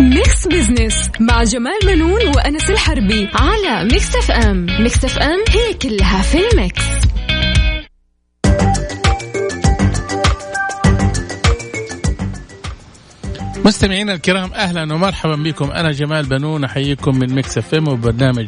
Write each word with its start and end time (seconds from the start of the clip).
Mix 0.00 0.46
Business 0.46 1.10
مع 1.20 1.44
جمال 1.44 1.78
بنون 1.86 2.26
وأنس 2.26 2.70
الحربي 2.70 3.28
على 3.34 3.84
ميكس 3.84 4.16
اف 4.16 4.30
ام 4.30 4.66
ميكس 4.80 5.04
اف 5.04 5.18
ام 5.18 5.44
هي 5.48 5.74
كلها 5.74 6.22
في 6.22 6.38
الميكس. 6.52 6.82
مستمعينا 13.64 14.14
الكرام 14.14 14.52
أهلا 14.52 14.94
ومرحبا 14.94 15.36
بكم. 15.36 15.70
أنا 15.70 15.92
جمال 15.92 16.26
بنون 16.26 16.64
أحييكم 16.64 17.18
من 17.18 17.34
Mix 17.34 17.58
FM 17.58 17.88
وبرنامج 17.88 18.46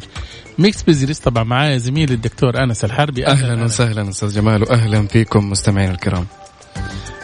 Mix 0.59 0.83
Business 0.83 1.19
طبعا 1.19 1.45
معايا 1.45 1.79
زميلي 1.79 2.15
الدكتور 2.15 2.63
أنس 2.63 2.85
الحربي. 2.85 3.27
أهلا, 3.27 3.53
أهلاً 3.53 3.65
وسهلا 3.65 4.09
أستاذ 4.09 4.35
جمال 4.35 4.63
واهلا 4.63 5.07
فيكم 5.07 5.51
مستمعينا 5.51 5.93
الكرام. 5.93 6.27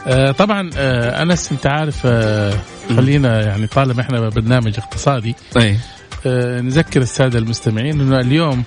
آه 0.08 0.30
طبعا 0.32 0.70
آه 0.76 1.22
أنس 1.22 1.52
أنت 1.52 1.66
عارف 1.66 2.02
آه 2.06 2.52
خلينا 2.96 3.42
يعني 3.42 3.66
طالما 3.66 4.00
إحنا 4.00 4.28
برنامج 4.28 4.74
اقتصادي 4.78 5.34
أي. 5.56 5.76
آه 6.26 6.60
نذكر 6.60 7.02
السادة 7.02 7.38
المستمعين 7.38 8.00
إنه 8.00 8.20
اليوم 8.20 8.64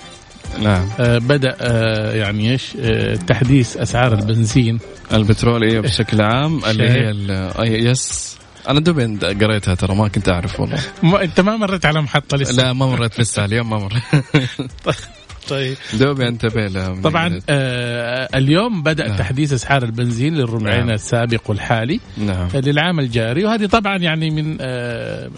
نعم. 0.61 0.89
آه 0.99 1.17
بدأ 1.17 1.55
آه 1.61 2.13
يعني 2.13 2.51
إيش 2.51 2.73
آه 2.81 3.15
تحديث 3.15 3.77
أسعار 3.77 4.13
البنزين. 4.13 4.79
البترول 5.13 5.63
إيه 5.63 5.79
بشكل 5.79 6.21
عام 6.21 6.61
اللي 6.69 6.89
هي 6.89 7.09
ال- 7.11 7.85
يس. 7.87 8.37
أنا 8.69 8.79
دوبي 8.79 9.17
قريتها 9.45 9.75
ترى 9.75 9.95
ما 9.95 10.07
كنت 10.07 10.29
أعرف 10.29 10.59
والله. 10.59 10.79
ما 11.03 11.23
أنت 11.23 11.39
ما 11.39 11.57
مريت 11.57 11.85
على 11.85 12.01
محطة 12.01 12.37
لسه. 12.37 12.53
لا 12.63 12.73
ما 12.73 12.85
مريت 12.85 13.19
لسه 13.19 13.45
اليوم 13.45 13.69
ما 13.69 13.77
مريت. 13.77 14.03
طيب 15.49 15.77
دوبي 15.99 16.27
انتبه 16.27 16.67
لها 16.67 17.01
طبعا. 17.01 17.39
آه 17.49 18.29
اليوم 18.35 18.83
بدأ 18.83 19.07
نعم. 19.07 19.17
تحديث 19.17 19.53
إسعار 19.53 19.83
البنزين 19.83 20.35
للربعين 20.35 20.79
نعم. 20.85 20.89
السابق 20.89 21.41
والحالي 21.49 21.99
نعم 22.17 22.47
للعام 22.53 22.99
الجاري 22.99 23.45
وهذه 23.45 23.65
طبعا 23.65 23.97
يعني 23.97 24.29
من 24.29 24.57
آه 24.61 25.29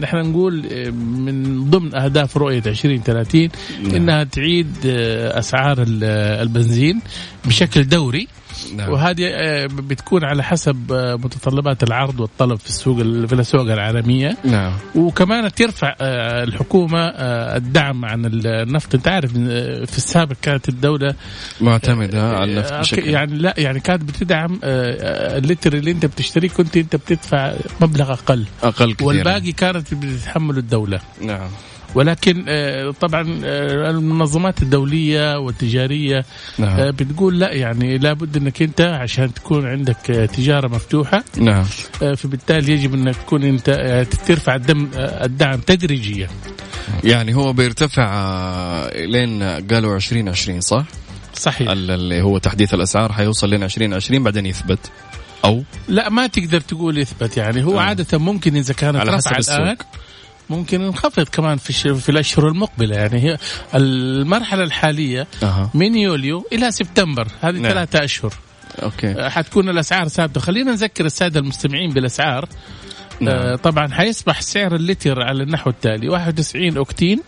نحن 0.00 0.16
نقول 0.16 0.66
آه، 0.72 0.90
من 0.90 1.64
ضمن 1.70 1.94
أهداف 1.94 2.36
رؤية 2.36 2.62
2030 2.66 3.48
نعم. 3.82 3.94
إنها 3.94 4.24
تعيد 4.24 4.72
آه 4.86 5.38
أسعار 5.38 5.82
ال- 5.82 6.04
البنزين 6.42 7.00
بشكل 7.44 7.84
دوري 7.88 8.28
نعم. 8.76 8.90
وهذه 8.90 9.26
آه، 9.26 9.66
بتكون 9.66 10.24
على 10.24 10.42
حسب 10.44 10.92
آه، 10.92 11.14
متطلبات 11.14 11.82
العرض 11.82 12.20
والطلب 12.20 12.58
في 12.58 12.68
السوق 12.68 12.96
في 12.96 13.32
الاسواق 13.32 13.62
العالمية. 13.62 14.36
نعم. 14.44 14.72
وكمان 14.94 15.52
ترفع 15.52 15.94
آه، 16.00 16.44
الحكومة 16.44 17.06
الدعم 17.56 18.04
عن 18.04 18.22
النفط. 18.24 18.94
انت 18.94 19.08
عارف 19.08 19.32
في 19.90 19.96
السابق 19.98 20.36
كانت 20.42 20.68
الدولة 20.68 21.14
معتمدة 21.60 22.22
على 22.22 22.52
النفط 22.52 22.72
بشكل. 22.72 23.08
يعني 23.08 23.38
لا 23.38 23.54
يعني 23.58 23.80
كانت 23.80 24.02
بتدعم 24.02 24.60
اللتر 24.62 25.72
اللي 25.72 25.90
انت 25.90 26.06
بتشتريه 26.06 26.48
كنت 26.48 26.76
انت 26.76 26.96
بتدفع 26.96 27.54
مبلغ 27.80 28.12
أقل. 28.12 28.46
أقل 28.62 28.94
كثير 28.94 29.06
والباقي 29.06 29.52
كانت 29.52 29.94
بتتحمله 29.94 30.58
الدولة. 30.58 31.00
نعم. 31.22 31.48
ولكن 31.96 32.44
آه، 32.48 32.90
طبعا 32.90 33.40
آه، 33.44 33.90
المنظمات 33.90 34.62
الدولية 34.62 35.38
والتجارية 35.38 36.18
آه، 36.18 36.24
نعم 36.58 36.90
بتقول 36.90 37.38
لا 37.40 37.52
يعني 37.52 37.98
لابد 37.98 38.36
إنك 38.36 38.62
أنت 38.62 38.80
عشان 38.80 39.34
تكون 39.34 39.66
عندك 39.66 40.10
آه، 40.10 40.26
تجارة 40.26 40.68
مفتوحة 40.68 41.24
نعم 41.38 41.64
آه، 42.02 42.14
فبالتالي 42.14 42.72
يجب 42.72 42.94
إنك 42.94 43.16
تكون 43.16 43.42
أنت 43.42 43.68
آه، 43.68 44.02
ترفع 44.26 44.54
الدم 44.54 44.88
آه، 44.96 45.24
الدعم 45.24 45.58
تدريجيا 45.60 46.28
يعني 47.04 47.34
هو 47.34 47.52
بيرتفع 47.52 48.04
آه، 48.14 49.04
لين 49.04 49.42
قالوا 49.42 49.96
2020 49.96 50.60
صح؟ 50.60 50.84
صحيح 51.34 51.70
ال- 51.70 51.90
اللي 51.90 52.22
هو 52.22 52.38
تحديث 52.38 52.74
الأسعار 52.74 53.12
حيوصل 53.12 53.50
لين 53.50 53.62
2020 53.62 54.22
بعدين 54.22 54.46
يثبت 54.46 54.78
أو 55.44 55.62
لا 55.88 56.08
ما 56.08 56.26
تقدر 56.26 56.60
تقول 56.60 56.98
يثبت 56.98 57.36
يعني 57.36 57.64
هو 57.64 57.78
آه. 57.78 57.82
عادة 57.82 58.18
ممكن 58.18 58.56
إذا 58.56 58.74
كانت 58.74 58.96
على 58.96 59.12
حسب 59.16 59.36
السوق. 59.36 59.56
الان 59.56 59.76
ممكن 60.50 60.80
ينخفض 60.80 61.28
كمان 61.28 61.56
في 61.56 61.94
في 61.94 62.08
الأشهر 62.08 62.48
المقبلة. 62.48 62.96
يعني 62.96 63.22
هي 63.22 63.38
المرحلة 63.74 64.64
الحالية 64.64 65.26
أها. 65.42 65.70
من 65.74 65.96
يوليو 65.96 66.46
إلى 66.52 66.70
سبتمبر. 66.70 67.28
هذه 67.40 67.58
نعم. 67.58 67.72
ثلاثة 67.72 68.04
أشهر. 68.04 68.34
أوكي. 68.82 69.10
آه، 69.10 69.28
حتكون 69.28 69.68
الأسعار 69.68 70.08
ثابتة. 70.08 70.40
خلينا 70.40 70.72
نذكر 70.72 71.04
السادة 71.04 71.40
المستمعين 71.40 71.90
بالأسعار. 71.90 72.48
نعم. 73.20 73.34
آه، 73.34 73.56
طبعا 73.56 73.94
حيصبح 73.94 74.40
سعر 74.40 74.74
اللتر 74.74 75.22
على 75.22 75.42
النحو 75.42 75.70
التالي. 75.70 76.08
91 76.08 76.76
أوكتين 76.76 77.22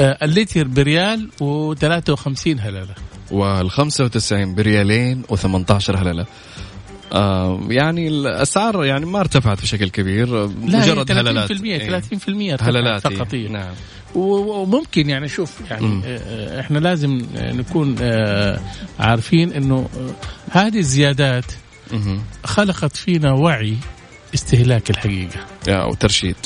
آه، 0.00 0.18
اللتر 0.22 0.68
بريال 0.68 1.30
و53 1.40 2.60
هلله 2.60 2.94
وال 3.30 3.70
95 3.70 4.54
بريالين 4.54 5.22
و18 5.22 5.90
هلله 5.90 6.26
آه 7.12 7.60
يعني 7.68 8.08
الأسعار 8.08 8.84
يعني 8.84 9.06
ما 9.06 9.20
ارتفعت 9.20 9.62
بشكل 9.62 9.88
كبير 9.88 10.46
مجرد 10.46 11.12
هللات 11.12 11.52
30% 11.52 11.64
إيه. 11.64 12.00
30% 12.00 12.02
ارتفعت 12.22 12.62
هللات 12.62 13.00
فقط 13.00 13.34
إيه. 13.34 13.42
إيه. 13.42 13.48
نعم 13.48 13.74
وممكن 14.14 15.10
يعني 15.10 15.28
شوف 15.28 15.60
يعني 15.70 15.86
مم. 15.86 16.02
آه، 16.04 16.60
إحنا 16.60 16.78
لازم 16.78 17.22
نكون 17.34 17.96
آه، 18.00 18.60
عارفين 18.98 19.52
إنه 19.52 19.88
آه، 19.96 20.14
هذه 20.50 20.78
الزيادات. 20.78 21.44
خلقت 22.44 22.96
فينا 22.96 23.32
وعي 23.32 23.76
استهلاك 24.34 24.90
الحقيقة 24.90 25.40
يا 25.68 25.84
وترشيد 25.84 26.36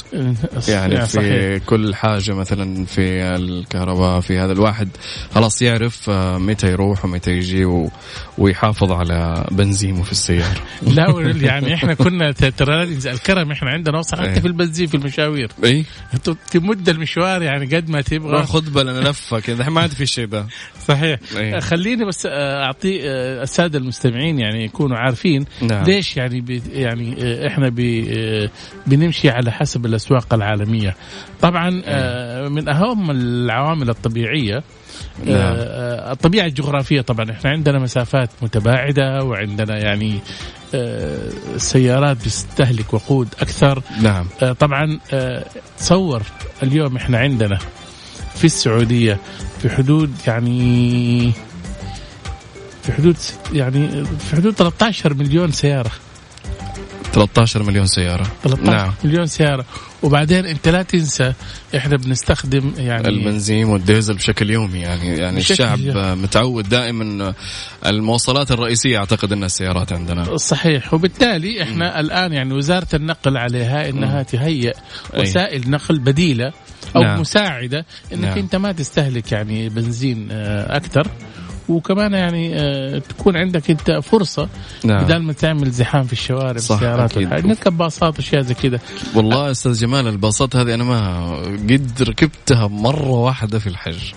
يعني 0.68 1.06
صحيح. 1.06 1.06
في 1.06 1.60
كل 1.66 1.94
حاجة 1.94 2.34
مثلا 2.34 2.84
في 2.84 3.22
الكهرباء 3.22 4.20
في 4.20 4.38
هذا 4.38 4.52
الواحد 4.52 4.88
خلاص 5.34 5.62
يعرف 5.62 6.10
آه، 6.10 6.38
متى 6.38 6.66
يروح 6.66 7.04
ومتى 7.04 7.30
يجي 7.30 7.64
و... 7.64 7.90
ويحافظ 8.38 8.92
على 8.92 9.46
بنزينه 9.50 10.02
في 10.02 10.12
السيارة 10.12 10.62
لا 10.96 11.34
يعني 11.40 11.74
إحنا 11.74 11.94
كنا 11.94 12.32
ترى 12.32 12.82
الكرم 12.82 13.50
إحنا 13.50 13.70
عندنا 13.70 13.98
وصل 13.98 14.20
إيه. 14.20 14.30
حتى 14.30 14.40
في 14.40 14.46
البنزين 14.46 14.86
في 14.86 14.96
المشاوير 14.96 15.50
إي 15.64 15.84
تمد 16.50 16.88
المشوار 16.88 17.42
يعني 17.42 17.76
قد 17.76 17.88
ما 17.88 18.00
تبغى 18.00 18.46
خذ 18.46 18.70
بالنا 18.70 19.08
لفة 19.08 19.40
كذا 19.40 19.68
ما 19.68 19.80
عاد 19.80 19.90
في 19.90 20.02
الشيء 20.02 20.26
ده 20.26 20.46
صحيح 20.88 21.18
إيه. 21.36 21.60
خليني 21.60 22.04
بس 22.04 22.26
آه، 22.26 22.64
أعطي 22.64 23.10
السادة 23.42 23.78
المستمعين 23.78 24.38
يعني 24.38 24.64
يكونوا 24.64 24.96
عارفين 24.96 25.44
نعم. 25.62 25.84
ليش 25.84 26.16
يعني 26.16 26.40
بي 26.40 26.62
يعني 26.72 27.16
إحنا 27.46 27.68
بنمشي 28.86 29.30
على 29.30 29.52
حسب 29.52 29.86
الأسواق 29.86 30.34
العالمية. 30.34 30.96
طبعا 31.40 31.82
آه، 31.84 32.48
من 32.48 32.68
أهم 32.68 33.10
العوامل 33.10 33.90
الطبيعية 33.90 34.62
نعم. 35.24 35.54
آه، 35.58 36.12
الطبيعة 36.12 36.46
الجغرافية 36.46 37.00
طبعا. 37.00 37.30
إحنا 37.30 37.50
عندنا 37.50 37.78
مسافات 37.78 38.30
متباعدة 38.42 39.24
وعندنا 39.24 39.78
يعني 39.78 40.18
آه، 40.74 41.30
السيارات 41.54 42.16
بتستهلك 42.16 42.94
وقود 42.94 43.28
أكثر. 43.40 43.82
نعم. 44.02 44.26
آه، 44.42 44.52
طبعا 44.52 44.98
آه، 45.12 45.46
تصور 45.78 46.22
اليوم 46.62 46.96
إحنا 46.96 47.18
عندنا 47.18 47.58
في 48.34 48.44
السعودية 48.44 49.18
في 49.62 49.70
حدود 49.70 50.12
يعني 50.26 51.32
في 52.82 52.92
حدود 52.92 53.16
يعني 53.52 54.04
في 54.04 54.36
حدود 54.36 54.54
13 54.54 55.14
مليون 55.14 55.52
سيارة. 55.52 55.90
13 57.16 57.62
مليون 57.62 57.86
سيارة 57.86 58.26
13 58.42 58.70
نعم. 58.70 58.92
مليون 59.04 59.26
سيارة 59.26 59.64
وبعدين 60.02 60.46
انت 60.46 60.68
لا 60.68 60.82
تنسى 60.82 61.32
إحنا 61.76 61.96
بنستخدم 61.96 62.72
يعني 62.78 63.08
البنزين 63.08 63.64
والديزل 63.64 64.14
بشكل 64.14 64.50
يومي 64.50 64.78
يعني 64.78 65.18
يعني 65.18 65.38
الشعب 65.38 65.78
يومي. 65.78 66.14
متعود 66.14 66.68
دائما 66.68 67.34
المواصلات 67.86 68.50
الرئيسية 68.50 68.98
أعتقد 68.98 69.32
إنها 69.32 69.46
السيارات 69.46 69.92
عندنا 69.92 70.36
صحيح 70.36 70.94
وبالتالي 70.94 71.62
إحنا 71.62 72.00
الآن 72.00 72.32
يعني 72.32 72.54
وزارة 72.54 72.88
النقل 72.94 73.36
عليها 73.36 73.88
إنها 73.88 74.22
تهيئ 74.22 74.74
أي. 75.14 75.22
وسائل 75.22 75.70
نقل 75.70 75.98
بديلة 75.98 76.52
أو 76.96 77.02
نعم. 77.02 77.20
مساعدة 77.20 77.86
إنك 78.12 78.24
نعم. 78.24 78.38
أنت 78.38 78.56
ما 78.56 78.72
تستهلك 78.72 79.32
يعني 79.32 79.68
بنزين 79.68 80.28
آه، 80.30 80.76
أكثر 80.76 81.08
وكمان 81.68 82.12
يعني 82.12 82.54
آه، 82.54 82.98
تكون 82.98 83.36
عندك 83.36 83.70
انت 83.70 83.90
فرصة 83.90 84.48
نعم. 84.84 85.04
بدل 85.04 85.18
ما 85.18 85.32
تعمل 85.32 85.70
زحام 85.70 86.04
في 86.04 86.12
الشوارع 86.12 86.52
بالسيارات. 86.52 87.18
نركب 87.18 87.76
باصات 87.76 88.18
اشياء 88.18 88.42
زي 88.42 88.54
كذا. 88.54 88.80
والله 89.14 89.50
أستاذ 89.50 89.72
جمال 89.72 90.06
الباصات 90.06 90.56
هذه 90.56 90.74
أنا 90.74 90.84
ما 90.84 91.32
قد 91.70 92.02
ركبتها 92.02 92.68
مرة 92.68 93.10
واحدة 93.10 93.58
في 93.58 93.66
الحج. 93.66 94.12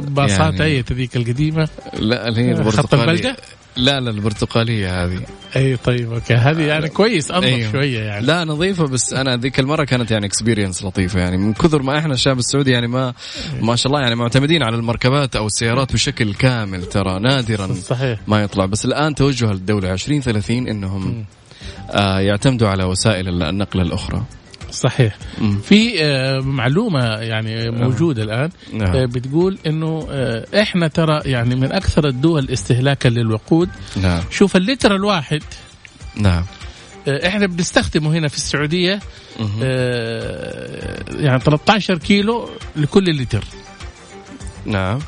باصات 0.00 0.54
يعني- 0.60 0.64
أي 0.64 0.84
ذيك 0.92 1.16
القديمة. 1.16 1.68
لا 1.98 2.28
اللي 2.28 2.40
هي 2.42 2.64
خط 2.70 2.94
البلدة؟ 2.94 3.36
لا 3.76 4.00
لا 4.00 4.10
البرتقالية 4.10 5.04
هذه. 5.04 5.20
أي 5.56 5.76
طيب 5.76 6.12
أوكي. 6.12 6.34
هذه 6.34 6.62
يعني 6.62 6.88
كويس 6.88 7.30
أنظف 7.30 7.44
أيوه. 7.46 7.72
شوية 7.72 8.00
يعني. 8.00 8.26
لا 8.26 8.44
نظيفة 8.44 8.86
بس 8.86 9.12
أنا 9.12 9.36
ذيك 9.36 9.60
المرة 9.60 9.84
كانت 9.84 10.10
يعني 10.10 10.26
experience 10.26 10.84
لطيفة 10.84 11.20
يعني. 11.20 11.36
من 11.36 11.52
كثر 11.52 11.82
ما 11.82 11.98
إحنا 11.98 12.14
الشعب 12.14 12.38
السعودي 12.38 12.70
يعني 12.70 12.86
ما 12.86 13.14
ما 13.60 13.76
شاء 13.76 13.86
الله 13.92 14.00
يعني 14.02 14.14
معتمدين 14.14 14.62
على 14.62 14.76
المركبات 14.76 15.36
أو 15.36 15.46
السيارات 15.46 15.92
بشكل 15.92 16.34
كامل 16.34 16.84
ترى 16.84 17.18
نادرا 17.20 17.74
صحيح. 17.74 18.18
ما 18.26 18.42
يطلع. 18.42 18.66
بس 18.66 18.84
الآن 18.84 19.14
توجه 19.14 19.50
الدولة 19.50 19.92
2030 19.92 20.68
إنهم 20.68 21.24
آه 21.90 22.20
يعتمدوا 22.20 22.68
على 22.68 22.84
وسائل 22.84 23.42
النقل 23.42 23.80
الأخرى. 23.80 24.22
صحيح. 24.74 25.16
مم. 25.38 25.58
في 25.60 26.04
آه، 26.04 26.40
معلومة 26.40 27.04
يعني 27.04 27.70
موجودة 27.70 28.22
الآن 28.22 28.50
نعم. 28.72 28.96
آه، 28.96 29.06
بتقول 29.06 29.58
إنه 29.66 30.06
آه، 30.10 30.62
إحنا 30.62 30.88
ترى 30.88 31.20
يعني 31.24 31.54
من 31.54 31.72
أكثر 31.72 32.08
الدول 32.08 32.50
استهلاكا 32.50 33.08
للوقود. 33.08 33.68
نعم. 34.02 34.22
شوف 34.30 34.56
اللتر 34.56 34.94
الواحد. 34.96 35.42
نعم. 36.16 36.44
آه، 37.08 37.28
إحنا 37.28 37.46
بنستخدمه 37.46 38.10
هنا 38.18 38.28
في 38.28 38.36
السعودية. 38.36 39.00
آه، 39.62 41.04
يعني 41.18 41.40
13 41.40 41.98
كيلو 41.98 42.50
لكل 42.76 43.22
لتر. 43.22 43.44
نعم. 44.66 44.98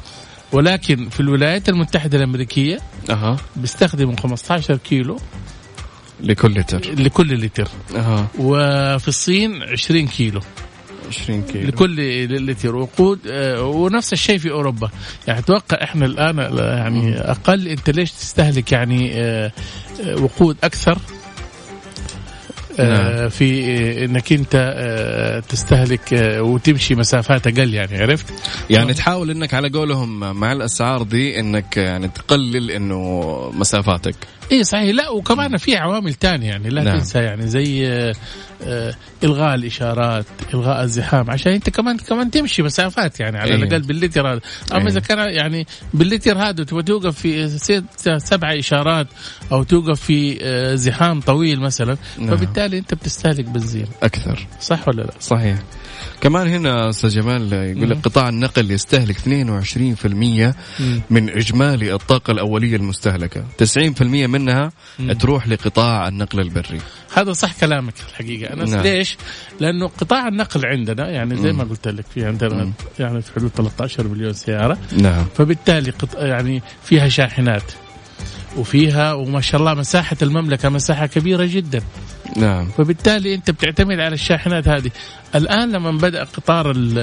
ولكن 0.52 1.08
في 1.08 1.20
الولايات 1.20 1.68
المتحدة 1.68 2.18
الأمريكية 2.18 2.78
أها. 3.10 3.36
بيستخدموا 3.56 4.16
15 4.16 4.76
كيلو. 4.76 5.18
لكل 6.20 6.52
لتر. 6.52 6.80
لكل 6.98 7.34
لتر. 7.34 7.68
أها. 7.96 8.28
وفي 8.38 9.08
الصين 9.08 9.62
20 9.62 10.06
كيلو. 10.08 10.40
20 11.08 11.42
كيلو. 11.42 11.68
لكل 11.68 11.96
لتر. 12.46 12.76
وقود 12.76 13.18
آه، 13.26 13.62
ونفس 13.62 14.12
الشيء 14.12 14.38
في 14.38 14.50
أوروبا. 14.50 14.90
يعني 15.26 15.40
أتوقع 15.40 15.82
إحنا 15.82 16.06
الآن 16.06 16.38
يعني 16.58 17.18
أقل. 17.18 17.68
أنت 17.68 17.90
ليش 17.90 18.12
تستهلك 18.12 18.72
يعني 18.72 19.12
آه، 19.14 19.52
آه، 20.04 20.22
وقود 20.22 20.56
أكثر؟ 20.64 20.98
نعم. 22.78 23.28
في 23.28 24.04
إنك 24.04 24.32
أنت 24.32 25.44
تستهلك 25.48 26.36
وتمشي 26.38 26.94
مسافات 26.94 27.46
أقل 27.46 27.74
يعني 27.74 28.02
عرفت؟ 28.02 28.26
يعني 28.70 28.94
تحاول 28.94 29.30
إنك 29.30 29.54
على 29.54 29.68
قولهم 29.68 30.20
مع 30.40 30.52
الأسعار 30.52 31.02
دي 31.02 31.40
إنك 31.40 31.76
يعني 31.76 32.08
تقلل 32.08 32.70
إنه 32.70 33.52
مسافاتك. 33.54 34.16
اي 34.52 34.64
صحيح 34.64 34.94
لا 34.94 35.10
وكمان 35.10 35.56
في 35.56 35.76
عوامل 35.76 36.14
تانية 36.14 36.48
يعني 36.48 36.68
لا 36.68 36.82
نعم. 36.82 36.98
تنسى 36.98 37.18
يعني 37.18 37.46
زي 37.46 37.88
آه، 37.88 38.14
آه، 38.62 38.94
إلغاء 39.24 39.54
الإشارات 39.54 40.26
إلغاء 40.54 40.84
الزحام 40.84 41.30
عشان 41.30 41.52
أنت 41.52 41.70
كمان 41.70 41.96
كمان 41.96 42.30
تمشي 42.30 42.62
مسافات 42.62 43.20
يعني 43.20 43.38
على 43.38 43.50
إيه. 43.50 43.56
الأقل 43.56 43.82
باللتر 43.82 44.32
هذا 44.32 44.40
أما 44.72 44.80
إيه. 44.80 44.86
إذا 44.86 45.00
كان 45.00 45.18
يعني 45.18 45.66
باللتر 45.94 46.38
هذا 46.38 46.64
تبغى 46.64 46.82
توقف 46.82 47.18
في 47.20 47.48
ست 47.48 47.84
سبع 48.16 48.58
إشارات 48.58 49.06
أو 49.52 49.62
توقف 49.62 50.00
في 50.00 50.38
آه، 50.42 50.74
زحام 50.74 51.20
طويل 51.20 51.60
مثلا 51.60 51.96
نعم. 52.18 52.36
فبالتالي 52.36 52.78
أنت 52.78 52.94
بتستهلك 52.94 53.44
بنزين 53.44 53.86
أكثر 54.02 54.46
صح 54.60 54.88
ولا 54.88 55.02
لا؟ 55.02 55.12
صحيح 55.20 55.56
كمان 56.20 56.48
هنا 56.48 56.88
أستاذ 56.88 57.10
جمال 57.10 57.52
يقول 57.52 57.90
لك. 57.90 57.98
قطاع 58.02 58.28
النقل 58.28 58.70
يستهلك 58.70 59.16
22% 59.18 59.26
من 61.10 61.30
إجمالي 61.30 61.94
الطاقة 61.94 62.30
الأولية 62.30 62.76
المستهلكة 62.76 63.44
90% 63.64 64.02
منها 64.02 64.72
مم. 64.98 65.12
تروح 65.12 65.48
لقطاع 65.48 66.08
النقل 66.08 66.40
البري 66.40 66.80
هذا 67.14 67.32
صح 67.32 67.52
كلامك 67.60 67.94
الحقيقة 68.08 68.52
أنا 68.52 68.64
نعم. 68.64 68.80
ليش؟ 68.80 69.16
لأنه 69.60 69.86
قطاع 69.86 70.28
النقل 70.28 70.66
عندنا 70.66 71.10
يعني 71.10 71.36
زي. 71.36 71.52
ما 71.52 71.64
قلت 71.64 71.88
لك 71.88 72.04
في 72.14 72.24
عندنا 72.24 72.64
مم. 72.64 72.72
يعني 72.98 73.22
في 73.22 73.32
حدود 73.36 73.50
13 73.50 74.08
مليون 74.08 74.32
سيارة 74.32 74.78
نعم 74.92 75.24
فبالتالي 75.36 75.90
قط... 75.90 76.14
يعني 76.14 76.62
فيها 76.84 77.08
شاحنات 77.08 77.72
وفيها 78.56 79.12
وما 79.12 79.40
شاء 79.40 79.60
الله 79.60 79.74
مساحة 79.74 80.16
المملكة 80.22 80.68
مساحة 80.68 81.06
كبيرة 81.06 81.44
جدا 81.44 81.82
نعم. 82.36 82.68
فبالتالي 82.78 83.34
أنت 83.34 83.50
بتعتمد 83.50 84.00
على 84.00 84.14
الشاحنات 84.14 84.68
هذه. 84.68 84.90
الآن 85.34 85.72
لما 85.72 85.90
بدأ 85.90 86.24
قطار 86.24 86.70
ال- 86.70 86.98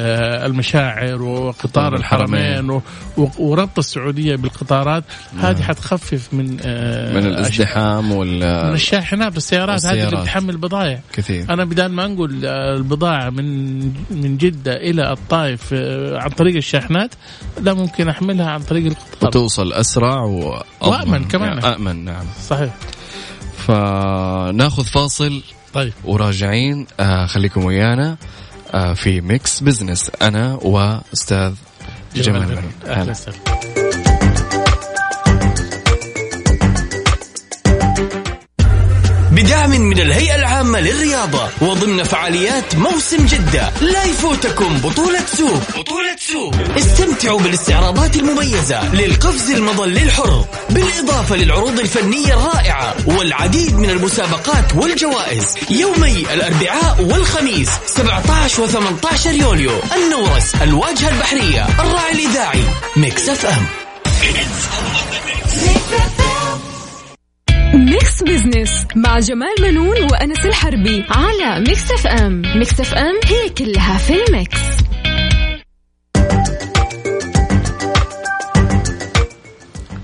المشاعر 0.46 1.22
وقطار 1.22 1.96
الحرمين. 1.96 2.81
وربط 3.18 3.78
السعودية 3.80 4.36
بالقطارات 4.36 5.04
هذه 5.40 5.62
حتخفف 5.62 6.34
من 6.34 6.58
آه، 6.66 7.14
من 7.14 7.25
الازدحام 7.25 8.10
من 8.10 8.16
وال 8.18 8.44
الشاحنات 8.44 9.34
والسيارات 9.34 9.86
هذه 9.86 10.08
اللي. 10.08 10.22
بتحمل 10.22 10.58
بضائع 10.58 11.00
كثير. 11.14 11.46
أنا 11.50 11.66
بدال 11.66 11.92
ما 11.92 12.06
انقل 12.06 12.46
آه، 12.46 12.76
البضاعة 12.76 13.30
من 13.30 13.80
من 14.12 14.38
جدة 14.38 14.74
إلى 14.76 15.12
الطائف 15.12 15.69
آه، 15.74 16.18
عن 16.19 16.30
طريق 16.30 16.56
الشاحنات 16.56 17.14
لا 17.62 17.74
ممكن 17.74 18.10
أحملها 18.10 18.50
عن 18.50 18.60
طريق 18.62 18.86
القطار. 18.86 19.30
وتوصل 19.30 19.74
أسرع 19.74 20.22
وأضمن. 20.22 20.64
وأأمن 20.81 21.24
كمان. 21.28 21.66
آمن 21.66 22.06
نعم. 22.06 22.26
صحيح. 22.50 22.74
فناخذ 23.68 24.83
فاصل 24.83 25.42
طيب. 25.74 25.94
وراجعين 26.06 26.88
آه 27.00 27.25
خليكم 27.25 27.65
ويانا 27.65 28.18
آه 28.74 28.94
في 28.94 29.21
Mix 29.22 29.60
Business 29.63 30.12
أنا 30.21 30.60
وأستاذ 30.62 31.54
جمال 32.15 32.48
منون. 32.48 32.71
أهلا 32.86 33.13
بدعم 39.35 39.69
من 39.69 40.00
الهيئة 40.00 40.35
العامة 40.35 40.80
للرياضة 40.80 41.50
وضمن 41.62 42.03
فعاليات 42.03 42.75
موسم 42.75 43.25
جدة. 43.25 43.71
لا 43.81 44.03
يفوتكم 44.03 44.77
بطولة 44.77 45.25
سوق. 45.38 45.62
بطولة 45.77 46.15
سوق. 46.19 46.56
استمتعوا 46.77 47.39
بالاستعراضات 47.39 48.15
المميزة 48.15 48.95
للقفز 48.95 49.51
المظلي 49.51 50.03
الحر 50.03 50.45
بالإضافة 50.69 51.35
للعروض 51.35 51.80
الفنية 51.80 52.33
الرائعة 52.33 52.95
والعديد 53.06 53.77
من 53.77 53.89
المسابقات 53.89 54.75
والجوائز. 54.75 55.45
يومي 55.69 56.25
الأربعاء 56.33 57.01
والخميس 57.01 57.69
17 57.85 58.68
و18 58.68 59.27
يوليو. 59.27 59.71
النورس 59.95 60.56
الواجهة 60.62 61.09
البحرية 61.09 61.68
الراعي 61.80 62.12
الإذاعي 62.12 62.63
Mix 62.98 63.30
FM. 63.30 63.66
Mix 64.34 66.32
Business 67.88 68.86
مع 68.95 69.19
جمال 69.19 69.56
بنون 69.62 70.04
وأنس 70.12 70.45
الحربي 70.45 71.06
على 71.09 71.59
Mix 71.60 71.92
FM 71.92 72.42
Mix 72.56 72.80
F 72.80 72.94
M 72.94 73.19
هي 73.25 73.50
كلها 73.50 73.97
في 73.97 74.13
ال 74.28 74.34
Mix. 74.34 74.60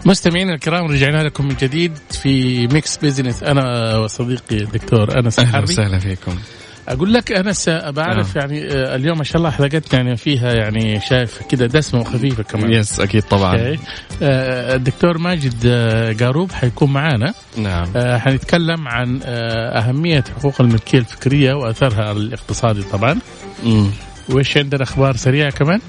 مستمعينا 0.05 0.53
الكرام 0.53 0.85
رجعنا 0.85 1.23
لكم 1.23 1.47
من 1.47 1.55
جديد 1.55 1.97
في 2.11 2.67
Mix 2.67 2.97
Business 2.97 3.43
أنا 3.43 3.97
وصديقي 3.97 4.57
الدكتور 4.57 5.19
أنس 5.19 5.39
أهلا 5.39 5.49
الحربي. 5.49 5.73
وسهلا 5.73 5.99
فيكم. 5.99 6.35
أقول 6.89 7.13
لك 7.13 7.31
أنس 7.31 7.69
بعرف 7.69 8.37
آه. 8.37 8.41
يعني 8.41 8.67
آه، 8.71 8.95
اليوم 8.95 9.17
ما 9.17 9.23
شاء 9.23 9.37
الله 9.37 9.49
حلقتنا 9.49 9.99
يعني 9.99 10.17
فيها 10.17 10.53
يعني 10.53 11.01
شايف 11.01 11.39
كده 11.49 11.65
دسمة 11.65 12.01
وخفيفة 12.01 12.43
كمان. 12.43 12.71
يس 12.71 12.99
أكيد 12.99 13.23
طبعا. 13.23 13.77
آه، 14.21 14.75
الدكتور 14.75 15.17
ماجد 15.17 15.67
قاروب 16.21 16.51
حيكون 16.51 16.93
معانا. 16.93 17.33
نعم. 17.57 17.87
حنتكلم 18.17 18.87
عن 18.87 19.19
أهمية 19.25 20.23
حقوق 20.39 20.61
الملكية 20.61 20.99
الفكرية 20.99 21.53
وأثرها 21.53 22.11
الاقتصادي 22.11 22.83
طبعا. 22.83 23.19
مم. 23.65 23.87
وإيش 24.29 24.57
عندنا 24.57 24.83
أخبار 24.83 25.15
سريعة 25.15 25.51
كمان؟ 25.51 25.79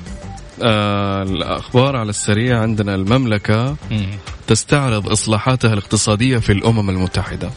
آه 0.63 1.23
الأخبار 1.23 1.97
على 1.97 2.11
السريع 2.11 2.61
عندنا 2.61 2.95
المملكة 2.95 3.77
تستعرض 4.47 5.09
إصلاحاتها 5.09 5.73
الاقتصادية 5.73 6.39
في 6.39 6.53
الأمم 6.53 6.91
المتحدة. 6.91 7.51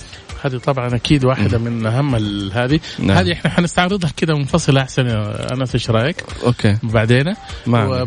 هذه 0.45 0.57
طبعا 0.57 0.95
أكيد 0.95 1.25
واحدة 1.25 1.57
من 1.57 1.85
ال- 2.15 2.51
هذه 2.53 2.79
نعم. 2.99 3.17
هذه 3.17 3.33
إحنا 3.33 3.49
حنستعرضها 3.51 4.11
كده 4.17 4.35
منفصلة 4.35 4.81
أحسن 4.81 5.07
يا 5.07 5.53
أنس 5.53 5.75
إيش 5.75 5.89
رأيك 5.89 6.23
okay 6.43 6.77
بعدين. 6.83 7.33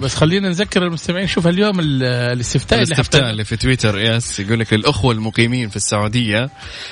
بس 0.00 0.14
خلينا 0.14 0.49
نذكر 0.49 0.83
المستمعين 0.83 1.26
شوف 1.26 1.47
اليوم 1.47 1.81
ال- 1.81 2.02
الاستفتاء 2.02 2.83
اللي 2.83 2.95
الاستفتاء 2.95 3.21
حتى- 3.23 3.25
اللي 3.25 3.45
في 3.45 3.57
تويتر 3.57 3.99
yes 3.99 4.40
يقول 4.40 4.61
لك 4.61 4.73
للأخوة 4.73 5.12
المقيمين 5.14 5.69
في 5.69 5.76
السعودية 5.76 6.50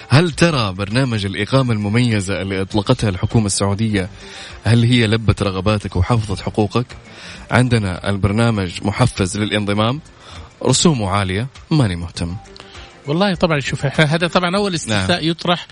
هل 0.09 0.31
ترى 0.31 0.73
برنامج 0.73 1.25
الإقامة 1.27 1.73
المميزة 1.73 2.43
اللي 2.43 2.61
أطلقتها 2.61 3.09
الحكومة 3.11 3.47
السعودية 3.47 4.09
هل 4.65 4.85
هي 4.85 5.07
لبت 5.07 5.43
رغباتك 5.43 5.97
وحفظت 5.97 6.41
حقوقك؟ 6.41 6.87
عندنا 7.51 8.11
البرنامج 8.11 8.71
محفز 8.83 9.39
للانضمام 9.39 10.01
رسومه 10.67 11.11
عالية 11.11 11.47
ماني 11.71 11.97
مهتم 11.97 12.37
والله 13.07 13.35
طبعا 13.35 13.61
شوف 13.61 13.87
هذا 14.01 14.27
طبعا 14.27 14.57
أول 14.57 14.75
استفتاء 14.75 15.21
نعم. 15.21 15.31
يطرح 15.31 15.67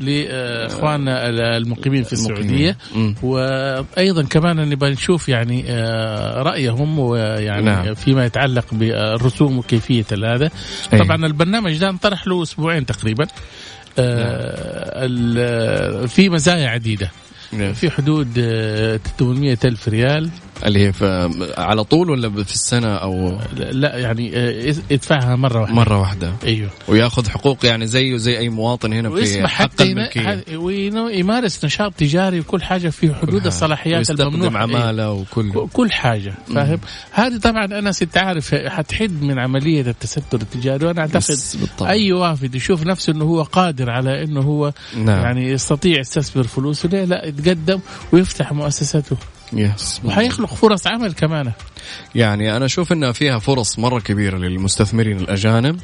لإخواننا 0.00 1.28
المقيمين 1.56 2.02
في 2.02 2.12
المقيمين. 2.12 2.40
السعودية 2.42 2.76
مم. 2.94 3.14
وأيضا 3.22 4.22
كمان 4.22 4.68
نبغى 4.68 4.90
نشوف 4.90 5.28
يعني 5.28 5.64
آه، 5.68 6.42
رأيهم 6.42 6.98
ويعني 6.98 7.62
نعم. 7.64 7.84
نعم. 7.84 7.94
فيما 7.94 8.24
يتعلق 8.24 8.64
بالرسوم 8.72 9.58
وكيفية 9.58 10.04
هذا 10.12 10.50
أي. 10.92 10.98
طبعا 10.98 11.26
البرنامج 11.26 11.76
ده 11.78 11.88
انطرح 11.88 12.26
له 12.26 12.42
أسبوعين 12.42 12.86
تقريبا 12.86 13.26
آه، 13.98 15.04
ال- 15.06 16.08
في 16.08 16.28
مزايا 16.28 16.68
عديدة 16.68 17.10
يس. 17.52 17.78
في 17.78 17.90
حدود 17.90 18.28
آه، 18.38 19.00
800 19.18 19.58
ألف 19.64 19.88
ريال 19.88 20.30
اللي 20.64 20.86
هي 20.88 20.92
على 21.58 21.84
طول 21.84 22.10
ولا 22.10 22.44
في 22.44 22.52
السنة 22.54 22.94
أو 22.96 23.38
لا 23.56 23.96
يعني 23.98 24.36
آه، 24.36 24.74
ادفعها 24.92 25.36
مرة 25.36 25.60
واحدة. 25.60 25.74
مرة 25.74 26.00
واحدة. 26.00 26.32
أيوه. 26.44 26.70
وياخذ 26.88 27.28
حقوق 27.28 27.66
يعني 27.66 27.86
زيه 27.86 28.16
زي 28.16 28.38
أي 28.38 28.48
مواطن 28.48 28.92
هنا 28.92 29.10
في 29.10 29.48
حق 29.48 29.82
الملكية. 29.82 30.20
ح- 30.20 30.40
وينو- 30.54 31.08
يمارس 31.10 31.64
نشاط 31.64 31.92
تجاري 31.94 32.40
وكل 32.40 32.62
حاجة 32.62 32.88
في 32.88 33.14
حدود 33.14 33.46
الصلاحيات 33.46 33.98
ويستخدم 33.98 34.26
الممنوحه 34.28 34.56
إيه. 34.56 34.62
عمالة 34.76 35.12
وكل 35.12 35.66
كل 35.72 35.92
حاجة 35.92 36.34
فاهم؟ 36.54 36.78
هذه 37.12 37.36
طبعا 37.36 37.64
أنا 37.64 37.92
ست 37.92 38.16
عارف 38.18 38.54
حتحد 38.54 39.22
من 39.22 39.38
عملية 39.38 39.80
التستر 39.80 40.38
التجاري 40.40 40.86
وأنا 40.86 41.00
أعتقد. 41.00 41.36
أي 41.82 42.12
وافد 42.12 42.54
يشوف 42.54 42.82
نفسه 42.86 43.12
إنه 43.12 43.24
هو 43.24 43.42
قادر 43.42 43.90
على 43.90 44.22
إنه 44.24 44.40
هو 44.40 44.72
نعم. 44.96 45.22
يعني 45.22 45.50
يستطيع 45.50 46.00
يستثمر 46.00 46.44
فلوسه 46.44 46.88
ليه 46.88 47.04
لا؟ 47.04 47.26
يتقدم 47.26 47.80
ويفتح 48.12 48.52
مؤسسته 48.52 49.16
يس 49.52 50.00
وحيخلق 50.04 50.54
فرص 50.54 50.86
عمل 50.86 51.12
كمان. 51.12 51.52
يعني 52.14 52.56
أنا 52.56 52.64
أشوف 52.64 52.92
إنها 52.92 53.12
فيها 53.12 53.38
فرص 53.38 53.78
مرة 53.78 54.00
كبيرة 54.00 54.36
للمستثمرين 54.38 55.16
الأجانب 55.18 55.80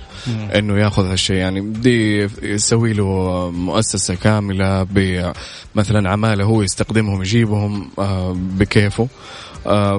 إنه 0.54 0.78
يأخذ 0.78 1.11
هالشيء. 1.11 1.37
يعني 1.37 1.61
بدي 1.61 2.28
يسوي 2.42 2.92
له 2.92 3.50
مؤسسة 3.50 4.14
كاملة 4.14 4.83
بمثلا 4.83 6.11
عمالة 6.11 6.45
هو 6.45 6.62
يستخدمهم 6.62 7.21
يجيبهم 7.23 7.90
آه، 7.99 8.37
بكيفه. 8.37 9.09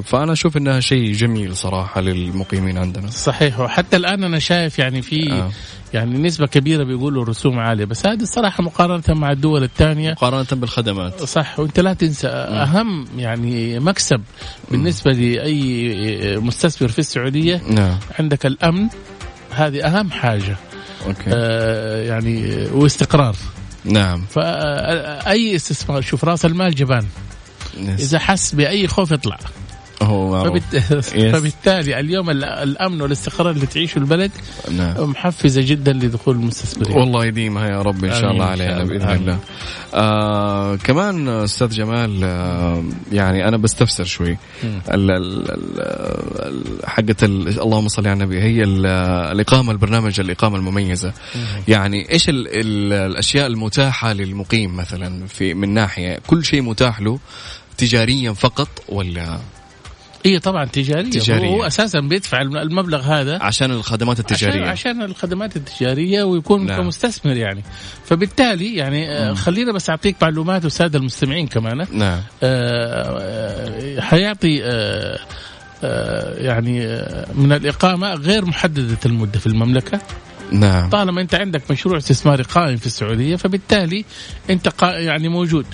فأنا 0.01 0.33
أشوف 0.33 0.57
إنها 0.57 0.79
شيء 0.79 1.13
جميل 1.13 1.55
صراحة 1.55 2.01
للمقيمين 2.01 2.77
عندنا. 2.77 3.09
صحيح. 3.09 3.59
وحتى 3.59 3.97
الآن 3.97 4.23
أنا 4.23 4.39
شايف 4.39 4.79
يعني 4.79 5.01
في 5.01 5.31
آه. 5.31 5.51
يعني 5.93 6.17
نسبة 6.17 6.47
كبيرة 6.47 6.83
بيقولوا 6.83 7.25
رسوم 7.25 7.59
عالية 7.59 7.85
بس 7.85 8.05
هذه 8.05 8.21
الصراحة 8.21 8.63
مقارنة 8.63 9.03
مع 9.09 9.31
الدول 9.31 9.63
الثانية. 9.63 10.11
مقارنة 10.11 10.47
بالخدمات. 10.51 11.23
صح. 11.23 11.59
وأنت 11.59 11.79
لا 11.79 11.93
تنسى 11.93 12.27
أهم 12.27 13.05
يعني 13.17 13.79
مكسب 13.79 14.21
بالنسبة 14.71 15.11
لأي 15.11 16.37
مستثمر 16.37 16.89
في 16.89 16.99
السعودية 16.99 17.61
نعم. 17.69 17.97
عندك 18.19 18.45
الأمن 18.45 18.87
هذه 19.51 19.85
أهم 19.85 20.11
حاجة. 20.11 20.57
أوكي. 21.05 21.23
آه 21.27 22.03
يعني 22.03 22.65
واستقرار. 22.73 23.35
نعم. 23.85 24.21
فأي 24.21 25.55
استثمار 25.55 26.01
شوف 26.01 26.23
رأس 26.25 26.45
المال 26.45 26.75
جبان. 26.75 27.05
إذا 27.77 28.19
حس 28.19 28.55
بأي 28.55 28.87
خوف 28.87 29.11
يطلع. 29.11 29.37
هو 30.01 30.43
فبالت... 30.43 30.75
فبالتالي 31.35 31.99
اليوم 31.99 32.29
ال- 32.29 32.43
الأمن 32.43 33.01
والاستقرار 33.01 33.51
اللي 33.51 33.65
تعيشه 33.65 33.99
البلد 33.99 34.31
نعم. 34.71 35.09
محفزة 35.09 35.61
جدا 35.61 35.93
لدخول 35.93 36.35
المستثمرين. 36.35 36.97
والله 36.97 37.25
يديمها 37.25 37.67
يا 37.69 37.81
رب 37.81 38.05
إن 38.05 38.11
شاء 38.11 38.31
الله 38.31 38.45
علينا. 38.45 38.83
بإذن 38.83 39.01
آمين. 39.01 39.21
الله. 39.21 39.39
آه 39.93 40.75
كمان 40.75 41.27
أستاذ 41.27 41.69
جمال 41.69 42.23
آه 42.23 42.83
يعني 43.11 43.47
أنا 43.47 43.57
بستفسر 43.57 44.03
شوي. 44.03 44.37
ال- 44.63 45.11
ال- 45.11 45.51
ال- 47.23 47.59
اللهم 47.59 47.87
صل 47.87 48.07
على 48.07 48.13
النبي. 48.13 48.41
هي 48.41 48.63
ال- 48.63 48.85
الإقامة 49.31 49.71
البرنامج 49.71 50.19
الإقامة 50.19 50.57
المميزة. 50.57 51.13
يعني 51.67 52.11
إيش 52.11 52.29
ال 52.29 52.47
ال 52.47 52.93
الأشياء 52.93 53.47
المتاحة 53.47 54.13
للمقيم 54.13 54.75
مثلا 54.75 55.27
في 55.27 55.53
من 55.53 55.73
ناحية؟ 55.73 56.19
كل 56.27 56.45
شيء 56.45 56.61
متاح 56.61 57.01
له 57.01 57.19
تجاريا 57.77 58.33
فقط 58.33 58.69
ولا 58.89 59.39
هي 60.25 60.39
طبعا 60.39 60.65
تجارية, 60.65 61.09
تجارية. 61.09 61.47
هو 61.47 61.63
أساسا 61.67 61.99
بيدفع 61.99 62.41
المبلغ 62.41 63.01
هذا 63.01 63.43
عشان 63.43 63.71
الخدمات 63.71 64.19
التجارية. 64.19 64.61
عشان, 64.61 64.69
عشان 64.91 65.01
الخدمات 65.01 65.55
التجارية 65.55 66.23
ويكون 66.23 66.59
نعم. 66.59 66.67
نعم. 66.67 66.81
كمستثمر 66.81 67.35
يعني. 67.37 67.63
فبالتالي 68.05 68.75
يعني 68.75 69.11
آه، 69.11 69.33
خلينا 69.33 69.71
بس 69.71 69.89
أعطيك 69.89 70.15
معلومات 70.21 70.63
والساده 70.63 70.99
المستمعين 70.99 71.47
كمان. 71.47 71.77
نعم. 71.91 72.19
آه، 72.43 73.19
آه، 73.21 74.01
حيعطي 74.01 74.63
آه، 74.63 75.19
آه، 75.83 76.35
يعني 76.39 76.85
آه، 76.85 77.27
من 77.33 77.51
الإقامة 77.51 78.13
غير 78.13 78.45
محددة 78.45 78.97
المدة 79.05 79.39
في 79.39 79.47
المملكة. 79.47 79.99
نعم. 80.51 80.89
طالما 80.89 81.21
أنت 81.21 81.35
عندك 81.35 81.71
مشروع 81.71 81.97
استثماري 81.97 82.43
قائم 82.43 82.77
في 82.77 82.85
السعودية 82.85 83.35
فبالتالي 83.35 84.05
أنت 84.49 84.69
قا- 84.69 84.83
يعني 84.83 85.29
موجود. 85.29 85.65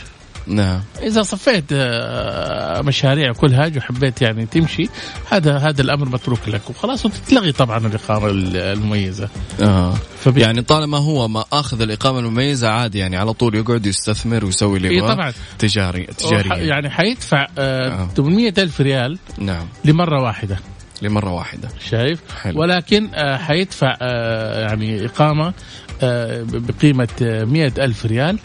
نعم. 0.49 0.81
إذا 1.03 1.21
صفيت 1.23 1.63
آه، 1.71 2.81
مشاريع 2.81 3.33
كلها 3.33 3.71
وحبيت 3.77 4.21
يعني 4.21 4.45
تمشي 4.45 4.89
هذا 5.31 5.57
هذا 5.57 5.81
الأمر 5.81 6.09
متروك 6.09 6.39
لك. 6.49 6.69
وخلاص 6.69 7.05
وتتلغي 7.05 7.51
طبعا 7.51 7.77
الإقامة 7.87 8.27
المميزة. 8.31 9.29
آه. 9.61 9.93
فب... 10.19 10.37
يعني 10.37 10.61
طالما 10.61 10.97
هو 10.97 11.27
ما 11.27 11.43
أخذ 11.53 11.81
الإقامة 11.81 12.19
المميزة 12.19 12.69
عادي 12.69 12.97
يعني 12.99 13.17
على 13.17 13.33
طول 13.33 13.55
يقعد 13.55 13.85
يستثمر 13.85 14.45
ويسوي 14.45 14.77
اللي 14.77 14.89
إيه 14.89 14.97
يبغاه 14.97 15.13
طبعا. 15.13 15.33
تجاري 15.59 16.01
وح- 16.01 16.15
تجاريا. 16.17 16.55
يعني 16.63 16.89
حيدفع 16.89 17.47
آه 17.57 17.87
آه. 17.89 18.07
800 18.17 18.53
ألف 18.57 18.81
ريال 18.81 19.17
نعم. 19.37 19.65
لمرة 19.85 20.23
واحدة. 20.23 20.57
لمرة 21.01 21.31
واحدة. 21.31 21.69
شايف؟ 21.89 22.19
حلو. 22.41 22.61
ولكن 22.61 23.09
آه 23.13 23.37
حيدفع 23.37 23.97
آه 24.01 24.61
يعني 24.61 25.05
إقامة 25.05 25.53
آه 26.01 26.43
بقيمة 26.47 27.07
آه 27.21 27.43
100 27.43 27.73
ألف 27.77 28.05
ريال. 28.05 28.39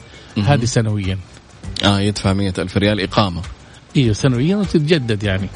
هذه 0.47 0.65
سنويا. 0.65 1.19
آه 1.85 2.01
يدفع 2.01 2.33
مئة 2.33 2.55
ألف 2.63 2.77
ريال 2.77 3.01
إقامة 3.01 3.43
إيوه 3.97 4.13
سنويا 4.15 4.57
وتتجدد 4.57 5.23
يعني 5.23 5.49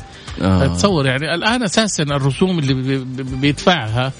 آه. 0.42 0.66
تصور 0.66 1.06
يعني 1.06 1.34
الآن 1.34 1.62
أساسا 1.62 2.02
الرسوم 2.02 2.58
اللي 2.58 2.74
بي- 2.74 2.98
بي- 3.04 3.22
بيدفعها. 3.22 4.12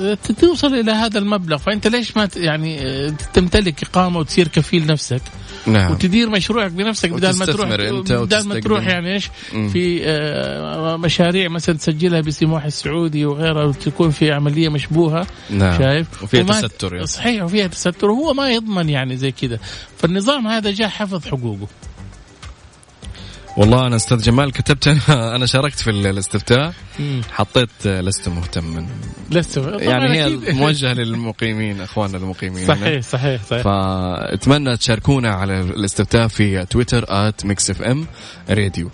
آه، 0.00 0.18
توصل 0.40 0.74
إلى 0.74 0.92
هذا 0.92 1.18
المبلغ 1.18 1.56
فأنت 1.56 1.86
ليش 1.86 2.16
ما 2.16 2.28
يعني 2.36 2.80
آه، 2.82 3.14
تمتلك 3.34 3.82
إقامة 3.82 4.18
وتصير 4.18 4.48
كفيل 4.48 4.86
نفسك 4.86 5.22
نعم 5.66 5.92
وتدير 5.92 6.30
مشروعك 6.30 6.70
بنفسك 6.70 7.10
بدل 7.10 7.38
ما 7.38 7.46
تروح 7.46 7.70
أنت 7.70 8.12
بدل 8.12 8.48
ما. 8.48 8.60
تروح 8.60 8.86
يعني 8.86 9.14
إيش. 9.14 9.30
في 9.50 10.00
آه، 10.04 10.96
مشاريع 10.96 11.48
مثلا 11.48 11.76
تسجلها 11.76 12.20
بسموح 12.20 12.64
السعودي 12.64 13.24
وغيرها 13.26 13.64
وتكون 13.64 14.10
في 14.10 14.32
عملية 14.32 14.68
مشبوهة 14.68 15.26
نعم 15.50 15.78
شايف 15.78 16.22
وفيها 16.22 16.40
وما- 16.42 16.60
تستر 16.60 16.94
يعني. 16.94 17.06
صحيح 17.06 17.42
وفيها 17.44 17.66
تستر 17.66 18.10
وهو 18.10 18.34
ما 18.34 18.50
يضمن 18.50 18.88
يعني 18.88 19.16
زي 19.16 19.32
كذا 19.32 19.58
فالنظام 19.98 20.46
هذا 20.46 20.70
جاء 20.70 20.88
حفظ 20.88 21.26
حقوقه 21.26 21.66
والله 23.58 23.86
أنا 23.86 23.96
أستاذ 23.96 24.18
جمال 24.22 24.52
كتبت 24.52 24.88
أنا 24.88 25.36
أنا 25.36 25.46
شاركت 25.46 25.78
في 25.78 25.90
الاستفتاء. 25.90 26.72
حطيت 27.32 27.70
آه، 27.86 28.00
لست 28.00 28.28
مهتما. 28.28 28.86
لست 29.30 29.56
يعني 29.56 30.20
هي. 30.22 30.52
موجهة 30.52 30.92
للمقيمين 30.92 31.80
أخواننا 31.80 32.16
المقيمين. 32.18 32.66
صحيح 32.66 33.02
صحيح 33.02 33.44
صحيح. 33.44 33.62
فأتمنى 33.62 34.76
تشاركونا 34.76 35.30
على 35.30 35.60
الاستفتاء 35.60 36.28
في 36.28 36.64
تويتر 36.64 37.32
Mix 37.44 37.70
FM 37.70 38.06
Radio. 38.50 38.90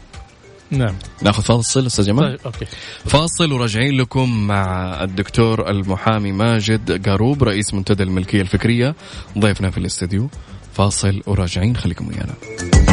نعم. 0.70 0.94
ناخذ 1.22 1.42
فاصل 1.42 1.86
أستاذ 1.86 2.06
جمال؟ 2.06 2.38
طيب 2.38 2.40
okay. 2.46 2.66
فاصل 3.04 3.52
وراجعين 3.52 4.00
لكم 4.00 4.46
مع 4.46 4.94
الدكتور 5.04 5.70
المحامي 5.70 6.32
ماجد 6.32 7.08
قاروب 7.08 7.42
رئيس 7.42 7.74
منتدى 7.74 8.02
الملكية 8.02 8.40
الفكرية 8.40 8.94
ضيفنا 9.38 9.70
في 9.70 9.78
الاستديو. 9.78 10.30
فاصل 10.74 11.22
وراجعين 11.26 11.76
خليكم 11.76 12.08
ويانا. 12.08 12.83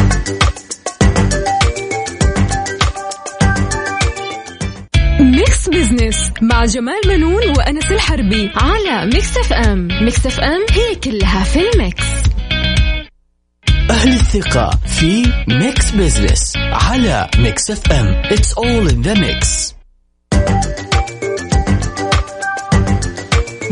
Mix 5.68 5.68
Business 5.68 6.32
مع 6.42 6.64
جمال 6.64 7.00
منون 7.06 7.48
وأنس 7.48 7.92
الحربي 7.92 8.50
على 8.56 9.06
Mix 9.06 9.36
FM 9.36 9.88
Mix 10.02 10.26
FM 10.26 10.60
هي 10.70 10.94
كلها 10.94 11.44
في 11.44 11.70
ال 11.70 11.77
mix. 11.77 12.04
أهل 13.90 14.12
الثقة 14.12 14.70
في 14.86 15.32
Mix 15.48 15.90
Business 15.90 16.52
على 16.56 17.30
Mix 17.38 17.70
FM 17.70 18.22
It's 18.22 18.52
all 18.54 18.88
in 18.88 19.02
the 19.02 19.14
mix. 19.14 19.72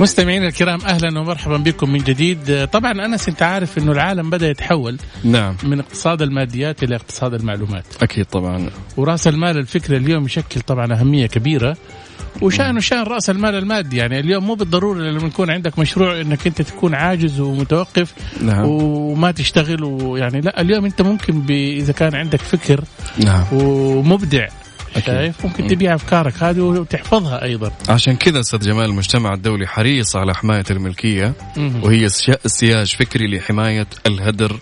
مستمعينا 0.01 0.49
الكرام 0.49 0.81
أهلا 0.81 1.21
ومرحبا 1.21 1.57
بكم 1.57 1.91
من 1.91 1.99
جديد. 1.99 2.69
طبعا 2.73 2.93
أنس 2.93 3.29
أنت 3.29 3.43
عارف 3.43 3.79
إنه 3.79 3.93
العالم 3.93 4.31
بدأ 4.31 4.49
يتحول 4.49 4.99
نعم. 5.25 5.57
من 5.63 5.81
اقتصاد 5.81 6.23
الماديات 6.23 6.83
إلى 6.83 6.97
اقتصاد 6.97 7.35
المعلومات. 7.35 7.85
أكيد 8.03 8.25
طبعا. 8.25 8.71
وراس 8.97 9.29
المال 9.29 9.59
الفكري 9.59 9.97
اليوم 9.97 10.25
يشكل 10.25 10.61
طبعا 10.61 10.95
أهمية 10.95 11.27
كبيرة. 11.27 11.77
وشأنه 12.43 12.81
شأن 12.81 13.03
رأس 13.03 13.31
المال 13.31 13.55
المادي 13.55 13.97
يعني 13.97 14.21
اليوم 14.21 14.45
مو 14.45 14.55
بالضرورة 14.55 14.99
لما 14.99 15.27
يكون 15.27 15.51
عندك 15.51 15.79
مشروع 15.79 16.21
إنك 16.21 16.47
أنت 16.47 16.63
تكون 16.63 16.95
عاجز 16.95 17.41
ومتوقف 17.41 18.15
نعم. 18.43 18.65
وما 18.65 19.31
تشتغل 19.31 19.85
ويعني 19.85 20.41
لا 20.41 20.61
اليوم 20.61 20.85
أنت 20.85 21.03
ممكن. 21.03 21.45
إذا 21.51 21.93
كان 21.93 22.15
عندك 22.15 22.41
فكر 22.41 22.85
نعم. 23.25 23.45
ومبدع. 23.53 24.47
شايف؟ 25.07 25.45
ممكن 25.47 25.67
تبيع 25.67 25.95
أفكارك 25.95 26.43
هذه 26.43 26.61
وتحفظها 26.61 27.43
أيضا. 27.45 27.73
عشان 27.89 28.17
كذا 28.17 28.41
أستاذ 28.41 28.59
جمال 28.61 28.85
المجتمع 28.85 29.35
الدولي 29.35 29.67
حريص 29.67 30.17
على 30.17 30.35
حماية 30.35 30.65
الملكية. 30.71 31.33
وهي 31.83 32.09
سيا- 32.09 32.39
سياج 32.49 32.97
فكري 32.97 33.37
لحماية 33.37 33.87
الهدر 34.07 34.59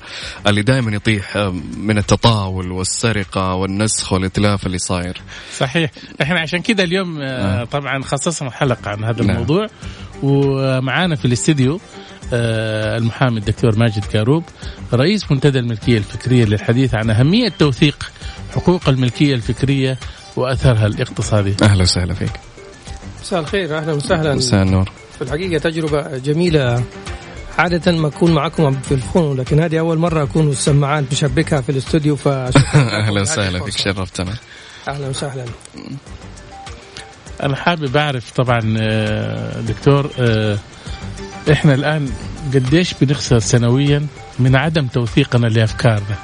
اللي 0.47 0.63
دائما 0.63 0.97
يطيح 0.97 1.37
آم، 1.37 1.63
من 1.77 1.99
التطاول 1.99 2.73
والسرقة 2.73 3.55
والنسخ 3.55 4.13
والإتلاف 4.13 4.67
اللي 4.67 4.79
صاير. 4.79 5.17
صحيح. 5.59 5.91
إحنا 6.23 6.41
عشان 6.41 6.61
كده 6.63 6.83
اليوم 6.85 7.19
آه، 7.21 7.65
طبعا 7.65 8.03
خصصنا 8.03 8.51
حلقة 8.51 8.91
عن 8.91 9.05
هذا 9.05 9.23
نعم. 9.25 9.31
الموضوع. 9.31 9.67
ومعانا 10.23 11.17
في 11.17 11.25
الاستديو 11.25 11.81
آه، 12.33 12.97
المحامي 12.99 13.39
الدكتور 13.39 13.77
ماجد 13.79 14.05
كاروب 14.05 14.45
رئيس 14.95 15.31
منتدى 15.33 15.59
الملكية 15.59 15.99
الفكرية 15.99 16.45
للحديث 16.45 16.95
عن 16.95 17.11
أهمية 17.11 17.49
توثيق 17.49 18.11
حقوق 18.55 18.89
الملكية 18.89 19.35
الفكرية 19.35 19.99
وأثرها 20.39 20.87
الاقتصادي. 20.87 21.57
أهلا 21.63 21.83
وسهلا 21.83 22.15
فيك. 22.15 22.33
مساء 23.21 23.41
الخير 23.41 23.79
أهلا 23.79 23.93
وسهلا. 23.93 24.35
مساء 24.35 24.63
النور. 24.63 24.91
في 25.17 25.23
الحقيقة 25.23 25.59
تجربة 25.59 26.19
جميلة. 26.19 26.83
عادة 27.59 27.93
ما 27.93 28.09
أكون 28.09 28.35
معكم 28.35 28.81
في 28.81 28.95
الفون 28.95 29.37
لكن 29.37 29.61
هذه 29.61 29.79
أول 29.79 29.99
مرة 29.99 30.23
أكون 30.23 30.49
السماعات 30.49 31.05
مشبكها 31.13 31.61
في 31.61 31.73
الاستوديو 31.73 32.17
فشكرا 32.17 32.81
أهلا 33.03 33.21
وسهلا 33.21 33.65
فيك 33.65 33.77
شرفتنا. 33.79 34.35
أهلا 34.89 35.09
وسهلا. 35.09 35.45
أنا 37.43 37.57
حابب 37.57 37.97
أعرف 37.97 38.31
طبعا 38.31 38.75
آه، 38.81 39.61
دكتور 39.61 40.11
آه، 40.19 40.59
إحنا 41.53 41.75
الآن 41.75 42.11
قديش 42.55 42.95
بنخسر 43.01 43.39
سنويا 43.39 44.07
من 44.39 44.57
عدم 44.57 44.87
توثيقنا 44.87 45.47
لأفكارنا؟ 45.47 46.17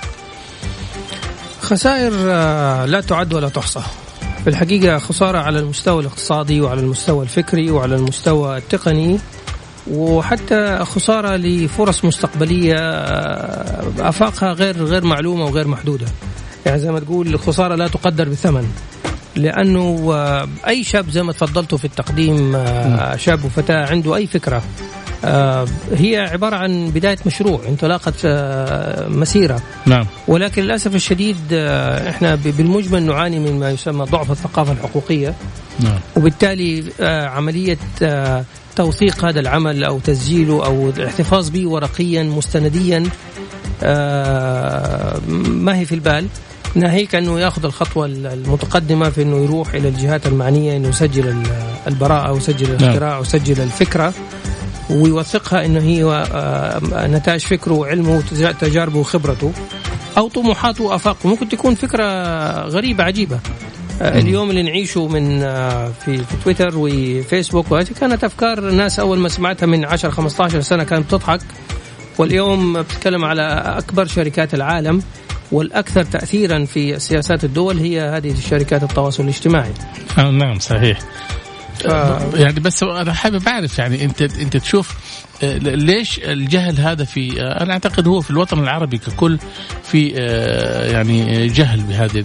خسائر 1.61 2.13
آه، 2.17 2.87
لا 2.87 3.01
تعد 3.01 3.35
ولا 3.35 3.49
تحصى. 3.49 3.81
الحقيقة 4.47 4.99
خسارة 4.99 5.39
على 5.39 5.59
المستوى 5.59 6.01
الاقتصادي 6.01 6.61
وعلى 6.61 6.81
المستوى 6.81 7.23
الفكري 7.23 7.71
وعلى 7.71 7.95
المستوى 7.95 8.57
التقني 8.57 9.19
وحتى 9.91 10.79
خسارة 10.85 11.37
لفرص 11.37 12.05
مستقبلية 12.05 12.77
آه، 12.79 13.85
آفاقها 13.99 14.53
غير 14.53 14.85
غير 14.85 15.05
معلومة 15.05 15.45
وغير 15.45 15.69
محدودة. 15.69 16.07
يعني 16.67 16.79
زي 16.79 16.93
ما 16.93 17.01
تقول 17.01 17.27
الخسارة 17.27 17.75
لا 17.75 17.89
تقدر 17.89 18.29
بثمن. 18.29 18.69
لأنه 19.37 20.11
آه، 20.15 20.49
أي 20.67 20.85
شاب 20.85 21.11
زي 21.11 21.23
ما 21.23 21.33
تفضلتوا 21.33 21.79
في 21.79 21.85
التقديم 21.85 22.57
آه، 22.57 23.17
شاب 23.17 23.45
وفتاة 23.45 23.87
عنده 23.87 24.17
أي 24.17 24.27
فكرة 24.27 24.63
هي 25.93 26.29
عبارة 26.33 26.57
عن 26.57 26.91
بداية 26.91 27.19
مشروع 27.27 27.61
انطلاقة 27.69 28.13
آه، 28.25 29.09
مسيرة. 29.09 29.63
نعم. 29.87 30.07
ولكن 30.29 30.63
للأسف 30.63 30.95
الشديد 30.95 31.37
آه، 31.53 32.11
إحنا 32.11 32.35
بالمجمل 32.35 33.03
نعاني 33.03 33.39
من 33.39 33.59
ما 33.59 33.71
يسمى 33.71 34.05
ضعف 34.05 34.31
الثقافة 34.31 34.73
الحقوقية. 34.73 35.35
نعم. 35.81 35.99
وبالتالي 36.17 36.85
آه، 37.01 37.27
عملية 37.27 37.79
آه، 38.03 38.45
توثيق 38.77 39.25
هذا 39.25 39.41
العمل 39.41 39.85
أو 39.85 39.99
تسجيله 39.99 40.67
أو 40.67 40.91
الاحتفاظ 40.97 41.49
به 41.51 41.69
ورقيا 41.69 42.23
مستنديا 42.23 43.05
آه، 43.83 45.21
ما 45.49 45.79
هي 45.79 45.85
في 45.85 45.95
البال. 45.95 46.27
ناهيك 46.75 47.15
أنه 47.15 47.41
يأخذ 47.41 47.65
الخطوة 47.65 48.07
المتقدمة 48.07 49.11
في 49.11 49.23
أنه 49.23 49.45
يروح 49.45 49.75
إلى 49.75 49.89
الجهات 49.89 50.27
المعنية 50.27 50.77
أنه 50.77 50.89
يسجل 50.89 51.29
ال- 51.29 51.43
البراءة 51.87 52.33
ويسجل 52.33 52.71
الاختراع 52.75 53.19
ويسجل 53.19 53.61
الفكرة. 53.63 54.15
ويوثقها 54.91 55.67
إنه 55.67 55.81
هي 55.81 56.05
آه، 56.05 57.07
نتائج 57.07 57.41
فكره 57.41 57.73
وعلمه 57.73 58.17
وتجاربه 58.17 58.99
وخبرته 58.99 59.53
أو 60.19 60.29
طموحاته 60.29 60.85
وأفاقه. 60.85 61.29
ممكن 61.29 61.49
تكون 61.49 61.75
فكرة 61.75 62.05
غريبة 62.69 63.05
عجيبة. 63.05 63.41
آه، 64.03 64.19
اليوم 64.19 64.51
اللي 64.51 64.63
نعيشه 64.63 65.09
من 65.09 65.43
آه، 65.43 65.93
في 66.05 66.25
تويتر 66.45 66.73
وفيسبوك 66.77 67.73
وهذه 67.73 67.89
كانت 68.01 68.25
أفكار 68.25 68.59
الناس 68.59 68.99
أول 68.99 69.19
ما 69.19 69.29
سمعتها 69.29 69.67
من 69.67 69.85
10 69.85 70.11
15 70.11 70.61
سنة 70.61 70.85
كانت 70.85 71.07
بتضحك 71.07 71.41
واليوم 72.19 72.83
بتتكلم 72.83 73.25
على 73.25 73.43
أكبر 73.79 74.07
شركات 74.07 74.55
العالم 74.55 75.03
والأكثر 75.53 76.03
تاثيرا 76.03 76.65
في 76.65 76.99
سياسات 76.99 77.45
الدول 77.45 77.79
هي 77.79 78.01
هذه 78.01 78.31
الشركات 78.31 78.83
التواصل 78.83 79.23
الاجتماعي. 79.23 79.73
آه 80.19 80.31
نعم 80.31 80.59
صحيح. 80.59 80.99
ف- 81.75 82.35
يعني 82.35 82.61
بس 82.61 82.83
أنا 82.83 83.13
حابب 83.13 83.49
أعرف 83.49 83.79
يعني 83.79 84.05
أنت 84.05 84.23
أنت 84.23 84.57
تشوف 84.57 84.95
آه، 85.43 85.59
ليش 85.59 86.19
الجهل 86.25 86.81
هذا 86.81 87.05
في 87.05 87.43
آه، 87.43 87.63
أنا 87.63 87.73
أعتقد 87.73 88.09
هو 88.09 88.21
في 88.21 88.31
الوطن 88.31 88.59
العربي 88.59 88.99
ككل 88.99 89.39
في 89.85 90.13
آه، 90.17 90.91
يعني 90.91 91.47
جهل 91.47 91.81
بهذه 91.81 92.25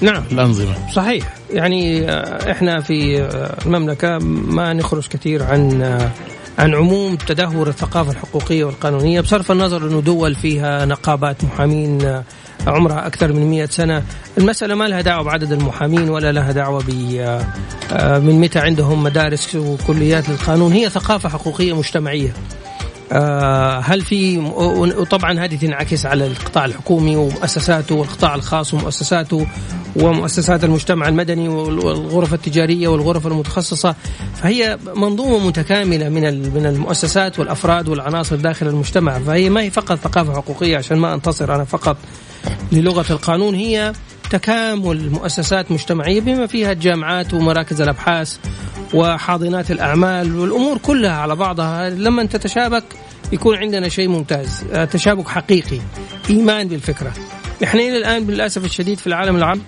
نعم. 0.00 0.24
الأنظمة. 0.32 0.74
صحيح. 0.94 1.34
يعني 1.52 2.10
إحنا 2.50 2.80
في 2.80 3.28
المملكة 3.66 4.18
ما 4.18 4.72
نخرج 4.72 5.06
كثير 5.06 5.42
عن 5.42 5.82
عن 6.58 6.74
عموم 6.74 7.16
تدهور 7.16 7.68
الثقافة 7.68 8.12
الحقوقية 8.12 8.64
والقانونية 8.64 9.20
بصرف 9.20 9.52
النظر 9.52 9.86
انه 9.86 10.00
دول 10.00 10.34
فيها 10.34 10.84
نقابات 10.84 11.44
محامين 11.44 12.02
آه، 12.02 12.24
عمرها 12.66 13.06
أكثر 13.06 13.32
من 13.32 13.50
100 13.50 13.66
سنة، 13.66 14.02
المسألة 14.38 14.74
ما 14.74 14.84
لها 14.84 15.00
دعوة 15.00 15.24
بعدد 15.24 15.52
المحامين 15.52 16.08
ولا 16.08 16.32
لها 16.32 16.52
دعوة 16.52 16.82
ب 16.82 17.16
آه، 17.20 17.44
آه، 17.92 18.18
من 18.18 18.40
متى 18.40 18.58
عندهم 18.58 19.02
مدارس 19.02 19.54
وكليات 19.54 20.28
للقانون، 20.28 20.72
هي 20.72 20.90
ثقافة 20.90 21.28
حقوقية 21.28 21.76
مجتمعية. 21.76 22.32
آه، 23.12 23.78
هل 23.78 24.02
في 24.02 24.38
وطبعا 24.98 25.44
هذه 25.44 25.56
تنعكس 25.56 26.06
على 26.06 26.26
القطاع 26.26 26.64
الحكومي 26.64 27.16
ومؤسساته 27.16 27.94
والقطاع 27.94 28.34
الخاص 28.34 28.74
ومؤسساته 28.74 29.46
ومؤسسات 29.96 30.64
المجتمع 30.64 31.08
المدني 31.08 31.48
والغرف 31.48 32.34
التجارية 32.34 32.88
والغرف 32.88 33.26
المتخصصة. 33.26 33.94
فهي 34.34 34.78
منظومة 34.96 35.46
متكاملة 35.46 36.08
من 36.08 36.52
من 36.54 36.66
المؤسسات 36.66 37.38
والأفراد 37.38 37.88
والعناصر 37.88 38.36
داخل 38.36 38.66
المجتمع. 38.66 39.18
فهي 39.18 39.50
ما 39.50 39.60
هي 39.60 39.70
فقط 39.70 39.98
ثقافة 39.98 40.32
حقوقية 40.32 40.76
عشان 40.76 40.98
ما 40.98 41.14
أنتصر 41.14 41.54
أنا 41.54 41.64
فقط 41.64 41.96
للغة 42.72 43.12
القانون 43.12 43.54
هي 43.54 43.92
تكامل 44.30 45.10
مؤسسات 45.10 45.72
مجتمعية 45.72 46.20
بما 46.20 46.46
فيها 46.46 46.72
الجامعات 46.72 47.34
ومراكز 47.34 47.80
الأبحاث 47.80 48.36
وحاضنات 48.94 49.70
الأعمال 49.70 50.38
والأمور 50.38 50.78
كلها 50.78 51.12
على 51.12 51.36
بعضها. 51.36 51.90
لما 51.90 52.24
تتشابك 52.24 52.84
يكون 53.32 53.56
عندنا 53.56 53.88
شيء 53.88 54.08
ممتاز 54.08 54.64
تشابك 54.90 55.28
حقيقي 55.28 55.78
إيمان 56.30 56.68
بالفكرة. 56.68 57.12
إحنا 57.64 57.80
إلى 57.80 57.96
الآن 57.96 58.26
للاسف 58.26 58.64
الشديد 58.64 58.98
في 58.98 59.06
العالم 59.06 59.36
العربي 59.36 59.62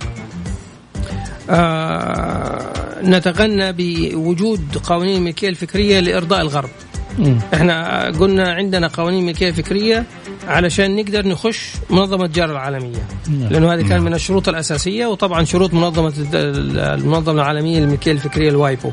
آه 1.50 2.72
نتغنى 3.02 3.72
بوجود 3.72 4.78
قوانين 4.84 5.16
الملكيه 5.16 5.48
الفكرية 5.48 6.00
لإرضاء 6.00 6.40
الغرب. 6.40 6.70
مم. 7.18 7.38
إحنا 7.54 8.04
قلنا 8.20 8.52
عندنا 8.52 8.86
قوانين 8.88 9.26
ملكية 9.26 9.50
فكرية 9.50 10.04
علشان 10.48 10.96
نقدر 10.96 11.28
نخش 11.28 11.72
منظمة 11.90 12.24
التجاره 12.24 12.52
العالمية. 12.52 13.08
نعم. 13.28 13.48
لأنه 13.48 13.74
هذه 13.74 13.88
كان 13.88 14.02
من 14.02 14.14
الشروط 14.14 14.48
الأساسية 14.48 15.06
وطبعا 15.06 15.44
شروط 15.44 15.74
منظمة 15.74 16.12
المنظمة 16.34 17.42
العالمية 17.42 17.80
للملكيه 17.80 18.12
الفكريه 18.12 18.48
الوايبو. 18.48 18.90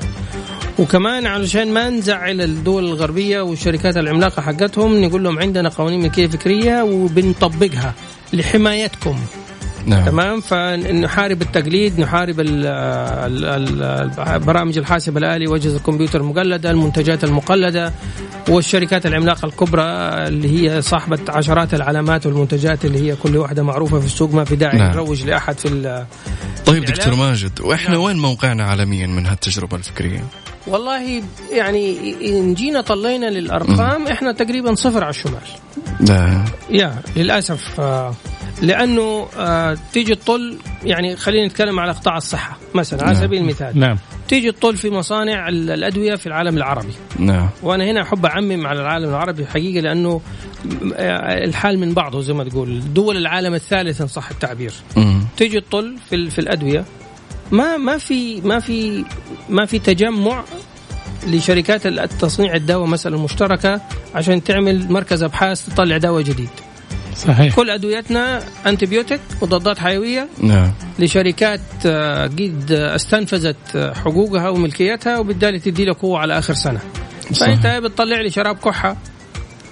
وكمان 0.79 1.25
علشان 1.25 1.73
ما 1.73 1.89
نزعل 1.89 2.41
الدول 2.41 2.85
الغربية 2.85 3.41
والشركات 3.41 3.97
العملاقة 3.97 4.41
حقتهم 4.41 5.01
نقول 5.01 5.23
لهم 5.23 5.39
عندنا 5.39 5.69
قوانين 5.69 5.99
ملكيه 5.99 6.27
فكرية 6.27 6.83
وبنطبقها 6.83 7.93
لحمايتكم. 8.33 9.19
نعم 9.85 10.05
تمام 10.05 10.41
فنحارب 10.41 11.41
التقليد 11.41 11.99
نحارب 11.99 12.39
ال 12.39 12.65
ال 12.65 13.83
ال 13.83 14.39
برامج 14.39 14.77
الحاسب 14.77 15.17
الآلي 15.17 15.47
وأجهزة 15.47 15.77
الكمبيوتر 15.77 16.21
المقلدة 16.21 16.71
المنتجات 16.71 17.23
المقلدة 17.23 17.93
والشركات 18.49 19.05
العملاقة 19.05 19.45
الكبرى 19.45 19.83
اللي 20.27 20.69
هي 20.69 20.81
صاحبة 20.81 21.19
عشرات 21.29 21.73
العلامات 21.73 22.25
والمنتجات 22.25 22.85
اللي 22.85 22.99
هي 23.11 23.15
كل 23.15 23.37
واحدة 23.37 23.63
معروفة 23.63 23.99
في 23.99 24.05
السوق 24.05 24.33
ما 24.33 24.43
في 24.43 24.55
داعي 24.55 24.77
نعم. 24.77 24.91
نروج 24.91 25.23
لأحد 25.25 25.57
في 25.59 25.67
ال- 25.67 26.05
طيب 26.65 26.83
الإعلام؟ 26.83 26.97
دكتور 27.09 27.15
ماجد 27.15 27.61
وإحنا 27.61 27.89
نعم. 27.95 28.01
وين 28.03 28.17
موقعنا 28.17 28.63
عالميا 28.63 29.07
من 29.07 29.25
هالتجربة 29.25 29.77
الفكرية؟ 29.77 30.23
والله 30.67 31.23
يعني 31.51 32.15
إن 32.25 32.53
جينا 32.53 32.81
طلينا 32.81 33.25
للأرقام 33.25 34.07
إحنا 34.07 34.31
تقريبا 34.31 34.75
صفر 34.75 35.03
على 35.03 35.09
الشمال 35.09 35.41
لا. 35.99 36.45
يا 36.69 36.95
للأسف 37.15 37.79
آه، 37.79 38.15
لأنه 38.61 39.27
آه، 39.37 39.77
تيجي 39.93 40.15
تطل 40.15 40.57
يعني 40.83 41.15
خلينا 41.15 41.47
نتكلم 41.47 41.79
على 41.79 41.91
قطاع 41.91 42.17
الصحة 42.17 42.57
مثلا 42.75 43.03
على 43.03 43.13
نعم. 43.13 43.21
سبيل 43.23 43.41
المثال. 43.41 43.79
نعم. 43.79 43.97
تيجي 44.27 44.51
تطل 44.51 44.77
في 44.77 44.89
مصانع 44.89 45.47
ال- 45.49 45.71
الأدوية 45.71 46.15
في 46.15 46.27
العالم 46.27 46.57
العربي. 46.57 46.93
نعم. 47.19 47.49
وأنا 47.63 47.83
هنا 47.91 48.01
أحب 48.01 48.25
أعمم 48.25 48.67
على 48.67 48.81
العالم 48.81 49.09
العربي 49.09 49.45
حقيقة 49.45 49.81
لأنه 49.81 50.21
آه، 50.95 51.43
الحال 51.45 51.79
من 51.79 51.93
بعضه 51.93 52.21
زي 52.21 52.33
ما 52.33 52.43
تقول. 52.43 52.93
دول 52.93 53.17
العالم 53.17 53.53
الثالث 53.53 54.01
إن 54.01 54.07
صح 54.07 54.29
التعبير. 54.29 54.73
مم. 54.97 55.23
تيجي 55.37 55.61
تطل 55.61 55.95
في 56.09 56.29
في 56.29 56.39
الأدوية 56.39 56.85
ما 57.51 57.77
ما 57.77 57.97
في 57.97 58.41
ما 58.41 58.59
في 58.59 59.05
ما 59.49 59.65
في 59.65 59.79
تجمع 59.79 60.43
لشركات 61.27 61.85
التصنيع 61.85 62.55
الدواء 62.55 62.87
مثلا 62.87 63.15
المشتركه 63.15 63.81
عشان 64.15 64.43
تعمل 64.43 64.91
مركز 64.91 65.23
أبحاث 65.23 65.65
تطلع 65.65 65.97
دواء 65.97 66.21
جديد. 66.21 66.49
صحيح. 67.15 67.55
كل 67.55 67.69
أدويتنا 67.69 68.43
انتبيوتيك 68.67 69.19
مضادات 69.41 69.79
حيوية 69.79 70.27
نعم. 70.43 70.71
لشركات 70.99 71.61
آه، 71.85 72.23
قد 72.23 72.71
استنفذت 72.71 73.75
آه، 73.75 73.93
حقوقها 73.93 74.49
وملكيتها 74.49 75.17
وبالتالي 75.17 75.59
تدي 75.59 75.85
لك 75.85 75.95
قوة 75.95 76.19
على 76.19 76.37
آخر 76.37 76.53
سنة. 76.53 76.79
فأنت 77.39 77.65
يا 77.65 77.79
بتطلع 77.79 78.21
لي 78.21 78.29
شراب 78.29 78.57
كحة. 78.57 78.97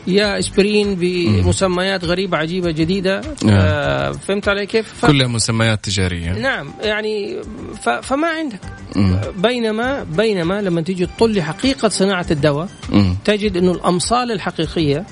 يا 0.07 0.39
إسبرين 0.39 0.95
بمسميات 0.95 2.05
غريبة 2.05 2.37
عجيبة 2.37 2.71
جديدة 2.71 3.21
آه 3.49 4.11
فهمت 4.11 4.47
علي 4.47 4.65
كيف؟ 4.65 4.93
ف... 4.93 5.05
كلها 5.05 5.27
مسميات 5.27 5.83
تجارية 5.83 6.31
نعم 6.31 6.73
يعني 6.81 7.37
ف... 7.81 7.89
فما 7.89 8.27
عندك 8.27 8.59
مم. 8.95 9.21
بينما 9.37 10.03
بينما 10.03 10.61
لما 10.61 10.81
تيجي 10.81 11.05
تطل 11.05 11.41
حقيقة 11.41 11.89
صناعة 11.89 12.25
الدواء 12.31 12.67
مم. 12.89 13.15
تجد 13.25 13.57
إنه 13.57 13.71
الأمصال 13.71 14.31
الحقيقية 14.31 15.05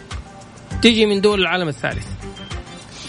تيجي 0.81 1.05
من 1.05 1.21
دول 1.21 1.41
العالم 1.41 1.67
الثالث 1.67 2.05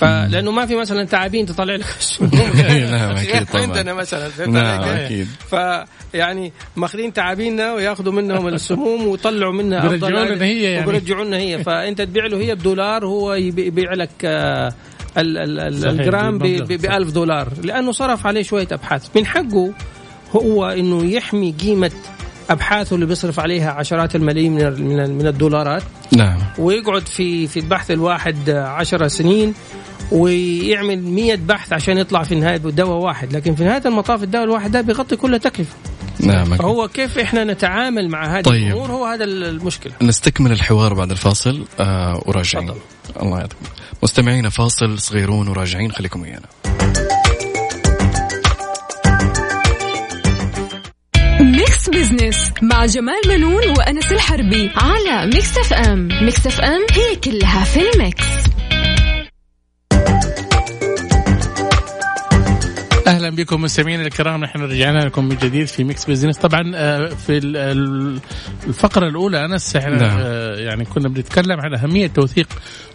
فلانه 0.00 0.50
ما 0.50 0.66
في 0.66 0.76
مثلا 0.76 1.04
تعابين 1.04 1.46
تطلع 1.46 1.74
لك 1.74 1.84
السموم 1.98 2.30
نعم، 2.90 3.44
طبعاً. 3.44 3.62
عندنا 3.66 3.94
مثلا 3.94 4.28
نعم؟ 4.46 4.82
أكيد. 4.82 5.28
فيعني 5.50 6.52
ماخذين 6.76 7.12
تعابيننا 7.12 7.72
وياخذوا 7.72 8.12
منهم 8.12 8.48
السموم 8.48 9.06
ويطلعوا 9.06 9.52
منها 9.52 9.88
بيرجعوا 9.88 10.24
لنا 10.24 10.44
هي 10.44 10.62
يعني. 10.62 10.86
وبيرجعوا 10.88 11.24
لنا 11.24 11.36
هي. 11.36 11.64
فأنت 11.64 12.02
تبيع 12.02 12.26
له 12.26 12.36
هي 12.38 12.54
بدولار 12.54 13.06
هو 13.06 13.34
يبي- 13.34 13.66
يبيع 13.66 13.92
لك 13.94 14.10
آه، 14.24 14.72
ال- 15.18 15.38
ال- 15.38 15.60
ال- 15.60 15.86
الجرام 16.00 16.38
ب 16.38 16.42
بالمبلغ. 16.42 16.96
1000 16.96 17.10
دولار. 17.12 17.48
لأنه 17.62 17.92
صرف 17.92 18.26
عليه 18.26 18.42
شوية 18.42 18.68
أبحاث. 18.72 19.06
من 19.16 19.26
حقه 19.26 19.72
هو 20.36 20.66
إنه 20.66 21.04
يحمي 21.04 21.52
قيمة 21.60 21.90
أبحاثه 22.50 22.94
اللي 22.94 23.06
بيصرف 23.06 23.40
عليها 23.40 23.70
عشرات 23.70 24.16
الملايين 24.16 24.52
من 24.52 24.82
من 24.82 25.00
ال- 25.00 25.12
من 25.12 25.26
الدولارات. 25.26 25.82
نعم. 26.12 26.38
ويقعد 26.58 27.08
في 27.08 27.46
في 27.46 27.60
البحث 27.60 27.90
الواحد 27.90 28.50
عشر 28.50 29.08
سنين. 29.08 29.54
ويعمل 30.12 31.02
مية 31.02 31.34
بحث 31.34 31.72
عشان 31.72 31.98
يطلع 31.98 32.22
في 32.22 32.34
نهاية 32.34 32.56
دواء 32.56 32.98
واحد. 32.98 33.32
لكن 33.32 33.54
في 33.54 33.64
نهاية 33.64 33.82
المطاف 33.86 34.22
الدواء 34.22 34.44
الواحد 34.44 34.72
ده 34.72 34.80
بيغطي 34.80 35.16
كل 35.16 35.38
تكلفة. 35.38 35.74
نعم. 36.20 36.56
فهو 36.56 36.88
كيف 36.88 37.18
إحنا 37.18 37.44
نتعامل 37.44 38.08
مع 38.08 38.38
هذه 38.38 38.42
طيب. 38.42 38.66
الأمور؟ 38.66 38.90
هو 38.90 39.04
هذا 39.04 39.24
المشكلة. 39.24 39.92
نستكمل 40.02 40.52
الحوار 40.52 40.94
بعد 40.94 41.10
الفاصل. 41.10 41.64
آه 41.80 42.22
وراجعين 42.26 42.66
تفضل. 42.66 42.80
الله 43.22 43.38
يعطيكم 43.38 43.64
مستمعينا 44.02 44.48
فاصل 44.48 44.98
صغيرون 44.98 45.48
وراجعين. 45.48 45.92
خليكم 45.92 46.22
ويانا 46.22 46.46
Mix 51.40 51.88
Business 51.88 52.52
مع 52.62 52.86
جمال 52.86 53.20
منون 53.28 53.70
وأنس 53.78 54.12
الحربي 54.12 54.70
على 54.76 55.26
Mix 55.26 55.58
FM 55.58 56.08
Mix 56.22 56.46
FM 56.46 56.86
هي 56.92 57.16
كلها 57.16 57.64
في 57.64 57.80
ال 57.90 57.97
mix. 57.97 58.24
أهلا 63.06 63.30
بكم 63.30 63.62
مستمعينا 63.62 64.02
الكرام 64.02 64.40
نحن 64.44 64.58
رجعنا 64.60 64.98
لكم 65.04 65.24
من 65.24 65.36
جديد 65.36 65.66
في 65.66 65.84
Mix 65.84 66.04
Business 66.04 66.38
طبعا 66.38 66.72
آه، 66.74 67.06
في 67.08 67.38
ال- 67.38 67.56
ال- 67.56 68.18
الفقرة 68.66 69.08
الأولى 69.08 69.44
أنس 69.44 69.76
إحنا 69.76 69.96
نعم. 69.96 70.18
آه، 70.22 70.56
يعني 70.56 70.84
كنا 70.84 71.08
بنتكلم 71.08 71.60
عن 71.60 71.74
أهمية 71.74 72.06
توثيق 72.06 72.46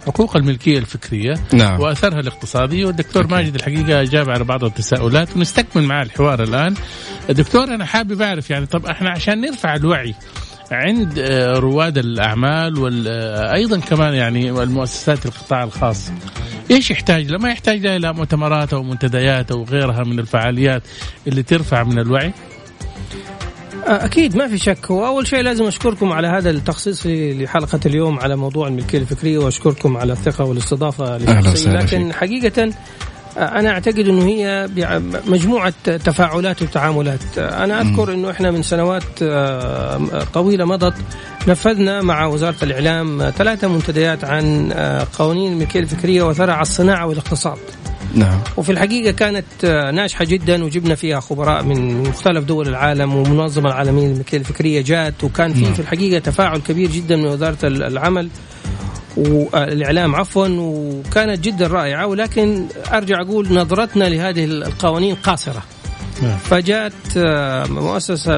حقوق 0.06 0.36
الملكية 0.38 0.78
الفكرية 0.80 1.34
نعم. 1.54 1.80
وأثرها 1.80 2.20
الاقتصادي 2.20 2.86
والدكتور 2.86 3.28
ماجد 3.28 3.56
الحقيقة 3.56 4.02
أجاب 4.02 4.30
على 4.30 4.44
بعض 4.44 4.64
التساؤلات 4.64 5.36
ونستكمل 5.36 5.84
معاه 5.84 6.04
الحوار 6.04 6.44
الآن 6.44 6.74
دكتور 7.30 7.64
أنا 7.64 7.86
حابب 7.86 8.22
أعرف 8.22 8.50
يعني 8.50 8.66
طب 8.66 8.86
إحنا 8.86 9.10
عشان 9.10 9.42
نرفع 9.42 9.76
الوعي 9.76 10.16
عند 10.72 11.20
آه، 11.20 11.54
رواد 11.60 11.98
الأعمال 11.98 12.78
وأيضا 12.80 13.80
كمان 13.80 14.14
يعني 14.14 14.50
المؤسسات 14.50 15.26
القطاع 15.26 15.64
الخاص 15.64 16.12
إيش 16.72 16.92
يحتاج 16.92 17.32
له؟ 17.32 17.38
ما 17.38 17.50
يحتاج 17.50 17.80
له 17.80 17.96
إلى 17.96 18.14
مؤتمرات 18.14 18.74
أو 18.74 18.84
منتديات 18.84 19.52
أو 19.52 19.64
غيرها 19.64 20.04
من 20.04 20.20
الفعاليات 20.20 20.84
اللي 21.28 21.44
ترفع 21.44 21.84
من 21.84 22.00
الوعي؟ 22.00 22.34
أكيد 23.84 24.36
ما 24.36 24.48
في 24.48 24.58
شك 24.58 24.92
هو 24.92 25.08
اول 25.08 25.28
شيء 25.28 25.42
لازم 25.42 25.66
أشكركم 25.66 26.12
على 26.12 26.28
هذا 26.28 26.50
التخصيص 26.50 27.04
لحلقة 27.06 27.80
اليوم 27.86 28.20
على 28.20 28.36
موضوع 28.36 28.68
الملكية 28.68 28.98
الفكرية 28.98 29.38
وأشكركم 29.38 29.98
على 29.98 30.14
الثقة 30.14 30.46
والاستضافة 30.46 31.18
لشخصي 31.18 31.70
لكن. 31.70 32.14
حقيقة 32.14 32.74
أنا 33.38 33.70
أعتقد 33.70 34.00
إنه 34.08 34.26
هي 34.26 34.70
مجموعة 35.28 35.74
تفاعلات 35.86 36.62
وتعاملات. 36.62 37.38
أنا 37.38 37.82
أذكر 37.82 38.14
إنه 38.14 38.32
إحنا 38.32 38.52
من 38.52 38.64
سنوات 38.64 39.04
آه، 39.24 40.02
طويلة 40.34 40.66
مضت 40.66 40.94
نفذنا 41.48 42.02
مع 42.02 42.26
وزارة 42.26 42.56
الإعلام 42.64 43.30
ثلاثة 43.38 43.68
منتديات 43.68 44.24
عن 44.24 44.72
آه، 44.74 45.08
قوانين 45.20 45.52
الملكيه 45.54 45.80
الفكريه 45.80 46.24
على 46.54 46.62
الصناعة 46.62 47.06
والاقتصاد. 47.06 47.58
نعم. 48.16 48.40
وفي 48.58 48.72
الحقيقة 48.72 49.12
كانت 49.12 49.46
آه، 49.66 49.92
ناجحة 49.92 50.26
جدا 50.26 50.64
وجبنا 50.64 50.96
فيها 50.96 51.20
خبراء 51.20 51.64
من 51.64 52.04
مختلف 52.04 52.44
دول 52.46 52.68
العالم 52.68 53.16
ومنظمة 53.16 53.70
العالمية 53.70 54.08
للملكية 54.08 54.38
الفكرية 54.38 54.82
جات 54.82 55.24
وكان 55.24 55.54
في 55.54 55.74
في 55.74 55.80
الحقيقة 55.80 56.20
تفاعل 56.20 56.58
كبير 56.60 56.90
جدا 56.92 57.16
من 57.16 57.26
وزارة 57.26 57.58
ال- 57.64 57.84
العمل. 57.84 58.30
والإعلام 59.18 60.16
عفوا 60.16 60.48
وكانت 60.50 61.40
جدا 61.40 61.68
رائعة 61.68 62.08
ولكن 62.08 62.66
أرجع 62.94 63.22
أقول 63.22 63.54
نظرتنا 63.54 64.04
لهذه 64.04 64.46
القوانين 64.46 65.16
قاصرة. 65.16 65.64
نعم. 66.22 66.38
فجاءت 66.38 66.94
آه، 67.18 67.66
مؤسسة 67.66 68.36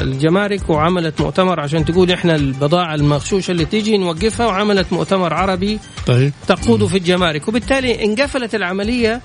الجمارك 0.00 0.70
وعملت 0.70 1.20
مؤتمر 1.20 1.60
عشان 1.60 1.84
تقول 1.84 2.10
إحنا 2.12 2.34
البضاعة 2.36 2.94
المغشوشة 2.94 3.50
اللي 3.50 3.64
تيجي 3.64 3.98
نوقفها 3.98 4.46
وعملت 4.46 4.92
مؤتمر 4.92 5.34
عربي 5.34 5.78
طيب. 6.06 6.32
تقود 6.46 6.84
في 6.86 6.98
الجمارك. 6.98 7.48
وبالتالي 7.48 8.04
انقفلت 8.04 8.54
العملية 8.54 9.20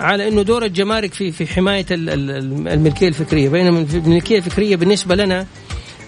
على 0.00 0.28
إنه 0.28 0.42
دور 0.42 0.64
الجمارك 0.64 1.14
في 1.14 1.32
في 1.32 1.46
حماية 1.46 1.86
ال- 1.90 2.10
ال- 2.10 2.68
الملكية 2.68 3.08
الفكرية. 3.08 3.48
بينما 3.48 3.86
الملكية 3.94 4.38
الفكرية 4.38 4.76
بالنسبة 4.76 5.14
لنا 5.14 5.46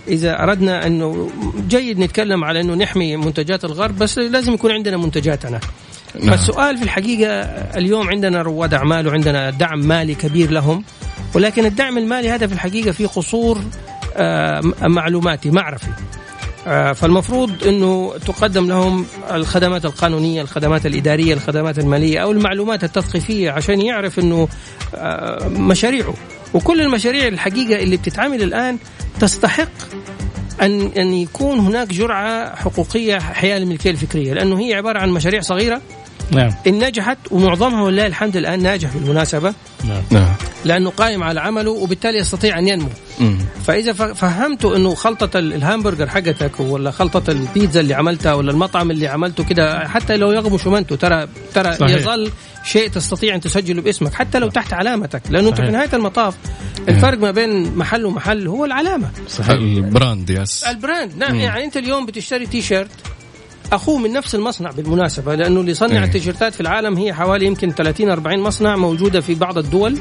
إذا 0.08 0.42
أردنا 0.42 0.86
انه 0.86 1.30
جيد 1.68 1.98
نتكلم 1.98 2.44
على 2.44 2.60
أنه 2.60 2.74
نحمي 2.74 3.16
منتجات 3.16 3.64
الغرب 3.64 3.98
بس 3.98 4.18
لازم 4.18 4.54
يكون 4.54 4.70
عندنا 4.70 4.96
منتجاتنا 4.96 5.60
نعم. 6.20 6.30
فالسؤال 6.30 6.76
في 6.76 6.84
الحقيقة 6.84 7.32
اليوم 7.76 8.08
عندنا 8.08 8.42
رواد 8.42 8.74
أعمال 8.74 9.08
وعندنا 9.08 9.50
دعم 9.50 9.78
مالي 9.78 10.14
كبير 10.14 10.50
لهم 10.50 10.84
ولكن 11.34 11.66
الدعم 11.66 11.98
المالي 11.98 12.30
هذا 12.30 12.46
في 12.46 12.52
الحقيقة 12.52 12.92
في 12.92 13.06
قصور 13.06 13.60
آه، 14.16 14.60
معلوماتي 14.82 15.50
معرفي. 15.50 15.88
آه، 16.66 16.92
فالمفروض 16.92 17.64
أنه 17.64 18.14
تقدم 18.26 18.68
لهم 18.68 19.06
الخدمات 19.32 19.84
القانونية، 19.84 20.42
الخدمات 20.42 20.86
الإدارية، 20.86 21.34
الخدمات 21.34 21.78
المالية 21.78 22.18
أو 22.18 22.32
المعلومات 22.32 22.84
التثقيفية 22.84 23.50
عشان 23.50 23.80
يعرف 23.80 24.18
أنه 24.18 24.48
آه، 24.94 25.48
مشاريعه. 25.48 26.14
وكل 26.54 26.80
المشاريع 26.80 27.28
الحقيقة 27.28 27.82
اللي 27.82 27.96
بتتعمل 27.96 28.42
الآن 28.42 28.78
تستحق 29.20 29.68
ان 30.62 30.90
أن 30.96 31.12
يكون 31.14 31.58
هناك 31.58 31.88
جرعة 31.88 32.56
حقوقية 32.56 33.18
حيال 33.18 33.62
الملكيه 33.62 33.90
الفكرية 33.90 34.32
لأنه 34.34 34.60
هي 34.60 34.74
عبارة 34.74 34.98
عن 34.98 35.10
مشاريع 35.10 35.40
صغيرة 35.40 35.80
نعم. 36.34 36.50
إن 36.66 36.84
نجحت 36.86 37.18
ومعظمها 37.30 37.82
ولله 37.82 38.06
الحمد 38.06 38.36
الان 38.36 38.62
ناجح 38.62 38.90
بالمناسبه 38.94 39.54
نعم. 39.84 40.02
نعم. 40.10 40.28
لأنه 40.64 40.90
قائم 40.90 41.22
على 41.22 41.40
عمله 41.40 41.70
وبالتالي 41.70 42.18
يستطيع 42.18 42.58
أن 42.58 42.68
ينمو. 42.68 42.88
مم. 43.20 43.38
فإذا 43.66 43.92
ف- 43.92 44.02
فهمتوا 44.02 44.76
إنه 44.76 44.94
خلطة 44.94 45.38
ال- 45.38 45.52
الهامبرجر 45.54 46.08
حقتك 46.08 46.60
ولا 46.60 46.90
خلطة 46.90 47.30
البيتزا 47.30 47.80
اللي 47.80 47.94
عملتها 47.94 48.34
ولا 48.34 48.50
المطعم 48.50 48.90
اللي 48.90 49.08
عملته 49.08 49.44
كده 49.44 49.88
حتى 49.88 50.16
لو 50.16 50.32
يغمش 50.32 50.66
منتو 50.66 50.94
ترى 50.94 51.28
ترى 51.54 51.72
صحيح. 51.76 51.90
يظل 51.96 52.30
شيء 52.64 52.88
تستطيع 52.88 53.34
أن 53.34 53.40
تسجله 53.40 53.82
باسمك 53.82 54.14
حتى 54.14 54.38
لو 54.38 54.48
تحت 54.48 54.72
علامتك. 54.72 55.22
لأنه 55.30 55.48
أنت 55.48 55.56
صحيح. 55.56 55.70
في 55.70 55.76
نهاية 55.76 55.90
المطاف 55.92 56.34
الفرق 56.88 57.18
ما 57.18 57.30
بين 57.30 57.76
محل 57.76 58.04
ومحل 58.06 58.48
هو 58.48 58.64
العلامة. 58.64 59.10
صحيح. 59.28 59.50
ال 59.50 59.63
brand 59.63 60.30
yes 60.30 60.64
ال 60.64 60.72
brand. 60.72 61.16
نعم 61.16 61.34
يعني 61.34 61.64
أنت 61.64 61.76
اليوم 61.76 62.06
بتشتري 62.06 62.46
تي 62.46 62.62
شيرت 62.62 62.90
أخوه 63.72 63.98
من 63.98 64.12
نفس 64.12 64.34
المصنع 64.34 64.70
بالمناسبة 64.70 65.34
لأنه 65.34 65.60
اللي 65.60 65.70
يصنع 65.70 65.98
إيه. 65.98 66.04
التيشيرتات 66.04 66.54
في 66.54 66.60
العالم 66.60 66.96
هي 66.96 67.14
حوالي 67.14 67.46
يمكن 67.46 67.70
30 67.70 68.10
40 68.10 68.38
مصنع 68.40 68.76
موجودة 68.76 69.20
في 69.20 69.34
بعض 69.34 69.58
الدول 69.58 69.98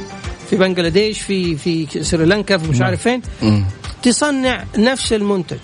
في 0.49 0.55
بنغلاديش 0.57 1.21
في 1.21 1.55
في 1.55 2.03
سريلانكا 2.03 2.57
في 2.57 2.69
مش 2.71 2.81
عارف 2.81 3.01
فين. 3.01 3.21
تصنع 4.03 4.63
نفس 4.77 5.13
المنتج 5.13 5.57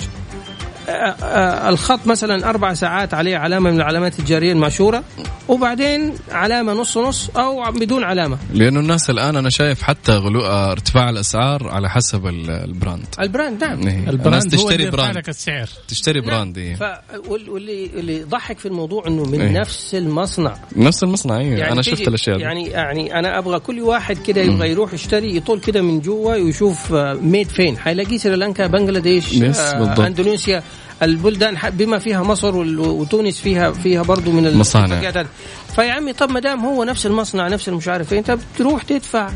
الخط 1.70 2.08
مثلا 2.08 2.50
أربع 2.50 2.74
ساعات 2.74 3.14
عليه 3.14 3.38
علامة 3.38 3.70
من 3.72 3.76
العلامات 3.78 4.20
التجاريه 4.20 4.52
المشهورة 4.52 5.04
وبعدين 5.50 6.14
علامة 6.32 6.74
نص 6.74 6.98
نص 6.98 7.30
أو 7.30 7.72
بدون 7.72 8.04
علامة 8.04 8.38
لأنه 8.54 8.80
الناس 8.80 9.10
الآن 9.10 9.36
أنا 9.36 9.50
شايف 9.50 9.82
حتى 9.84 10.12
غلو 10.12 10.42
آه، 10.46 10.72
ارتفاع 10.72 11.10
الأسعار 11.10 11.68
على 11.68 11.90
حسب 11.90 12.28
ال- 12.28 12.50
ال 12.50 12.59
brand 12.59 13.06
ال 13.20 13.27
brand 13.27 13.64
نعم 13.64 13.88
إيه. 13.88 13.94
الناس 13.96 14.10
ال 14.10 14.15
brand 14.15 14.44
اللي 14.54 14.58
تشتري 14.58 14.90
brand 14.90 15.18
لك 15.18 15.30
السعر 15.30 15.70
تشتري 15.88 16.22
brand 16.22 16.58
إيه. 16.58 16.76
ف 16.76 16.84
وال- 17.28 17.50
واللي 17.50 17.86
اللي 17.86 18.24
ضحك 18.24 18.60
في 18.60 18.66
الموضوع 18.66 19.08
إنه 19.08 19.24
من 19.26 19.42
إيه. 19.42 19.60
نفس 19.60 19.96
المصنع 19.96 20.56
نفس 20.76 21.04
المصنع 21.04 21.38
أيوه 21.38 21.72
أنا 21.72 21.82
تيجي- 21.82 21.96
شفت 21.98 22.08
الاشياء. 22.08 22.40
يعني 22.40 22.68
يعني 22.68 23.20
أنا 23.20 23.38
أبغى 23.38 23.60
كل 23.60 23.82
واحد 23.82 24.18
كده 24.18 24.42
يبغى 24.42 24.70
يروح 24.70 24.94
يشتري 24.94 25.36
يطول 25.36 25.60
كده 25.60 25.82
من 25.82 26.00
جوا 26.02 26.36
ويشوف 26.36 26.94
آه، 26.94 27.14
made 27.14 27.48
فين 27.48 27.78
حيلاقيه 27.78 28.18
سريلانكا 28.18 28.68
بنغلاديش 28.68 29.34
yes، 29.34 29.60
آه،. 29.60 30.08
أندونيسيا 30.08 30.64
البلدان 31.04 31.58
بما 31.72 32.00
فيها 32.00 32.24
مصر 32.24 32.56
وتونس 32.56 33.40
فيها 33.42 33.72
فيها 33.72 34.02
برضه 34.02 34.32
من 34.32 34.58
مصانع. 34.58 34.86
المنتجات 34.86 35.18
هذه. 35.18 35.28
فيا 35.76 35.92
عمي 35.94 36.14
طب 36.14 36.30
ما 36.30 36.40
دام 36.40 36.66
هو 36.66 36.84
نفس 36.84 37.06
المصنع 37.06 37.48
نفس 37.48 37.70
المش 37.70 37.88
عارف 37.88 38.14
انت 38.14 38.38
بتروح 38.56 38.84
تدفع 38.84 39.30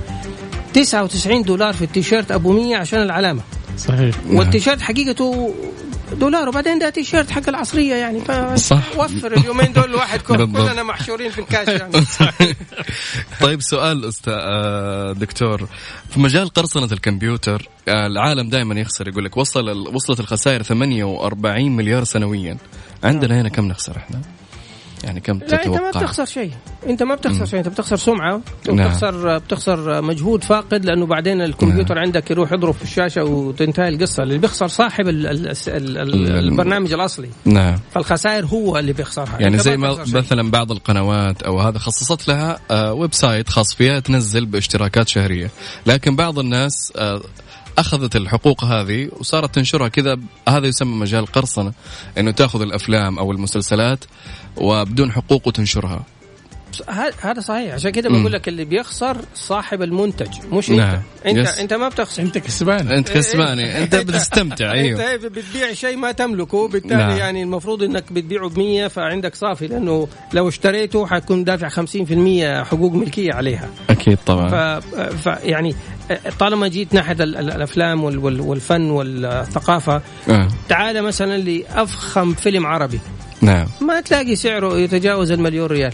99 0.73 1.43
دولار 1.43 1.73
في 1.73 1.81
التيشيرت 1.81 2.31
أبو 2.31 2.51
100 2.51 2.77
عشان 2.77 3.01
العلامة 3.01 3.41
صحيح 3.77 4.15
والتيشيرت 4.31 4.81
حقيقته 4.81 5.53
دولار 6.19 6.49
وبعدين 6.49 6.79
ده 6.79 6.89
تيشيرت 6.89 7.31
حق 7.31 7.49
العصرية 7.49 7.95
يعني 7.95 8.19
صح. 8.57 8.97
وفر 8.97 9.37
اليومين 9.37 9.73
دول 9.73 9.83
الواحد. 9.83 10.21
كلنا 10.21 10.83
محشورين 10.83 11.31
في 11.31 11.41
الكاش 11.41 11.67
يعني 11.67 11.91
طيب 13.41 13.61
سؤال 13.61 14.05
أستاذ 14.05 14.33
دكتور 15.13 15.67
في 16.09 16.19
مجال 16.19 16.49
قرصنة 16.49 16.89
الكمبيوتر 16.91 17.69
آه، 17.87 18.07
العالم 18.07 18.49
دائما 18.49 18.79
يخسر 18.79 19.07
يقول 19.07 19.25
لك 19.25 19.37
وصل 19.37 19.69
وصلت 19.95 20.19
الخسائر 20.19 20.63
48 20.63 21.71
مليار 21.75 22.03
سنويا 22.03 22.57
عندنا 23.03 23.41
هنا 23.41 23.49
كم 23.49 23.67
نخسر 23.67 23.97
إحنا؟ 23.97 24.21
يعني 25.03 25.19
كم 25.19 25.39
لا 25.39 25.65
أنت 25.65 25.67
ما 25.67 25.91
تتوقع؟ 25.91 25.99
بتخسر 25.99 26.25
شيء. 26.25 26.51
أنت 26.87 27.03
ما 27.03 27.15
بتخسر 27.15 27.45
شيء 27.45 27.59
أنت 27.59 27.67
بتخسر 27.67 27.95
سمعة 27.95 28.41
نعم. 28.69 28.87
وبتخسر 28.87 29.37
بتخسر 29.37 30.01
مجهود 30.01 30.43
فاقد 30.43 30.85
لأنه 30.85 31.05
بعدين 31.05 31.41
الكمبيوتر 31.41 31.99
عندك 31.99 32.31
يروح 32.31 32.51
يضرب 32.51 32.73
في 32.73 32.83
الشاشة 32.83 33.23
وتنتهي 33.23 33.89
القصة. 33.89 34.23
اللي 34.23 34.37
بيخسر 34.37 34.67
صاحب 34.67 35.07
ال 35.07 35.27
ال 35.27 35.47
ال 35.67 35.97
ال 35.97 36.31
البرنامج 36.31 36.93
الأصلي. 36.93 37.29
نعم. 37.45 37.79
فالخسائر 37.91 38.45
هو 38.45 38.77
اللي 38.77 38.93
بيخسرها. 38.93 39.37
يعني 39.39 39.57
زي 39.57 39.77
ما. 39.77 39.97
مثلا 40.13 40.51
بعض 40.51 40.71
القنوات 40.71 41.43
أو 41.43 41.59
هذا 41.59 41.77
خصصت 41.77 42.27
لها 42.27 42.59
آه، 42.71 42.93
website 42.93 43.49
خاص 43.49 43.73
فيها 43.73 43.99
تنزل 43.99 44.45
باشتراكات 44.45 45.07
شهرية. 45.07 45.51
لكن 45.85 46.15
بعض 46.15 46.39
الناس 46.39 46.93
آه، 46.95 47.21
أخذت 47.77 48.15
الحقوق 48.15 48.63
هذه 48.63 49.09
وصارت 49.19 49.55
تنشرها 49.55 49.87
كذا. 49.87 50.17
هذا 50.49 50.67
يسمى 50.67 50.95
مجال 50.95 51.25
قرصنة 51.25 51.73
إنه 52.17 52.31
تأخذ 52.31 52.61
الأفلام 52.61 53.19
أو 53.19 53.31
المسلسلات 53.31 54.05
وبدون 54.57 55.11
حقوق 55.11 55.47
وتنشرها. 55.47 56.03
هذا 57.21 57.39
صحيح. 57.39 57.73
عشان 57.73 57.91
كده 57.91 58.09
بقول 58.09 58.31
لك 58.33 58.47
اللي 58.47 58.65
بيخسر 58.65 59.17
صاحب 59.35 59.81
المنتج 59.81 60.29
مش 60.51 60.69
نعم. 60.69 61.01
أنت 61.25 61.37
انت 61.37 61.49
yes. 61.49 61.57
أنت 61.57 61.73
ما 61.73 61.89
بتخسر. 61.89 62.21
أنت 62.21 62.37
كسبان. 62.37 62.91
أنت 62.91 63.11
كسباني. 63.11 63.83
أنت 63.83 63.95
بتستمتع 63.95 64.71
أيوه. 64.71 65.13
انت 65.13 65.25
بتبيع 65.25 65.73
شيء 65.73 65.97
ما 65.97 66.11
تملكه 66.11 66.67
بالتالي 66.67 66.95
نعم. 66.95 67.17
يعني 67.17 67.43
المفروض 67.43 67.83
إنك 67.83 68.13
بتبيعه 68.13 68.49
ب 68.49 68.57
100 68.59 68.87
فعندك 68.87 69.35
صافي 69.35 69.67
لأنه 69.67 70.07
لو 70.33 70.47
اشتريته 70.47 71.05
حتكون 71.05 71.43
دافع 71.43 71.69
50% 71.69 72.65
حقوق 72.65 72.93
ملكية 72.93 73.33
عليها. 73.33 73.69
أكيد 73.89 74.17
طبعا. 74.25 74.49
ف... 74.79 74.85
ف 74.95 75.25
يعني 75.43 75.75
طالما 76.39 76.67
جيت 76.67 76.93
ناحية 76.93 77.11
ال- 77.23 77.37
ال- 77.37 77.51
الأفلام 77.51 78.03
وال- 78.03 78.17
وال- 78.17 78.41
والفن 78.41 78.89
والثقافة 78.89 80.01
آه. 80.29 80.47
تعال 80.69 81.03
مثلا 81.03 81.37
لأفخم 81.37 82.33
فيلم 82.33 82.65
عربي. 82.65 82.99
نعم. 83.41 83.67
ما 83.81 84.01
تلاقي 84.01 84.35
سعره 84.35 84.77
يتجاوز 84.79 85.31
المليون 85.31 85.67
ريال. 85.67 85.93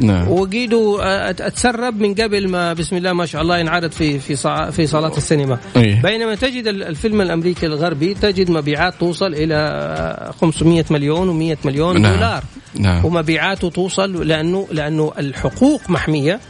نعم. 0.00 0.28
وقيدوا 0.28 0.98
أت- 1.32 1.40
أتسرب 1.40 2.00
من 2.00 2.14
قبل 2.14 2.48
ما 2.48 2.72
بسم 2.72 2.96
الله 2.96 3.12
ما 3.12 3.26
شاء 3.26 3.42
الله 3.42 3.58
ينعرض 3.58 3.90
في 3.90 4.18
في 4.18 4.36
في 4.72 4.86
صالات 4.86 5.16
السينما. 5.18 5.58
إيه. 5.76 6.02
بينما 6.02 6.34
تجد 6.34 6.66
ال- 6.66 6.82
الفيلم 6.82 7.20
الأمريكي 7.20 7.66
الغربي 7.66 8.14
تجد 8.14 8.50
مبيعات 8.50 8.94
توصل 9.00 9.34
إلى 9.34 10.30
500 10.40 10.84
مليون 10.90 11.28
و100 11.56 11.66
مليون 11.66 12.00
نعم. 12.02 12.14
دولار. 12.14 12.44
نعم. 12.78 13.04
ومبيعاته 13.04 13.70
توصل 13.70 14.28
لأنه 14.28 14.66
لأنه 14.72 15.12
الحقوق 15.18 15.90
محمية. 15.90 16.40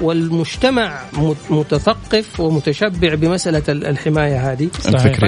والمجتمع 0.00 1.00
مت- 1.12 1.36
متثقف 1.50 2.40
ومتشبع 2.40 3.14
بمسألة 3.14 3.62
ال- 3.68 3.86
الحماية 3.86 4.52
هذه. 4.52 4.68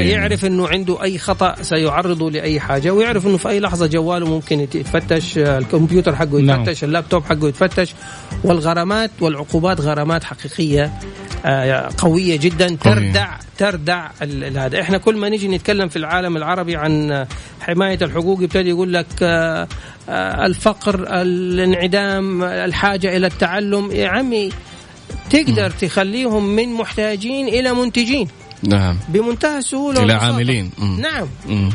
فيعرف 0.08 0.44
إنه 0.44 0.68
عنده 0.68 1.02
أي 1.02 1.18
خطأ 1.18 1.54
سيعرضه 1.62 2.30
لأي 2.30 2.60
حاجة 2.60 2.90
ويعرف 2.90 3.26
إنه 3.26 3.36
في 3.36 3.48
أي 3.48 3.60
لحظة 3.60 3.86
جواله 3.86 4.26
ممكن 4.26 4.60
يت- 4.60 4.74
يتفتش 4.74 5.38
الكمبيوتر 5.38 6.16
حقه 6.16 6.38
نعم. 6.40 6.60
يتفتش 6.62 6.84
اللابتوب 6.84 7.24
حقه 7.24 7.48
يتفتش 7.48 7.94
والغرامات 8.44 9.10
والعقوبات 9.20 9.80
غرامات 9.80 10.24
حقيقية 10.24 10.84
آه، 10.84 10.92
قوية 11.98 12.36
جدا. 12.36 12.76
تردع 12.76 13.36
تردع 13.58 14.10
هذا. 14.56 14.80
إحنا 14.80 14.98
كل 14.98 15.16
ما 15.16 15.28
نيجي 15.28 15.48
نتكلم 15.48 15.88
في 15.88 15.96
العالم 15.96 16.36
العربي 16.36 16.76
عن 16.76 17.26
حماية 17.60 17.98
الحقوق 18.02 18.42
يبتدي 18.42 18.68
يقول 18.68 18.92
لك 18.92 19.06
آه، 19.22 19.68
آه، 20.08 20.46
الفقر 20.46 21.06
الانعدام 21.22 22.42
الحاجة 22.42 23.16
إلى 23.16 23.26
التعلم. 23.26 23.90
يا 23.90 24.08
عمي 24.08 24.50
تقدر 25.30 25.70
تخليهم 25.70 26.46
من 26.46 26.68
محتاجين 26.72 27.48
إلى 27.48 27.74
منتجين. 27.74 28.28
نعم. 28.62 28.98
بمنتهى 29.08 29.58
السهولة 29.58 30.02
إلى. 30.02 30.12
عاملين. 30.12 30.70
مم. 30.78 31.00
نعم. 31.00 31.28
مم. 31.48 31.70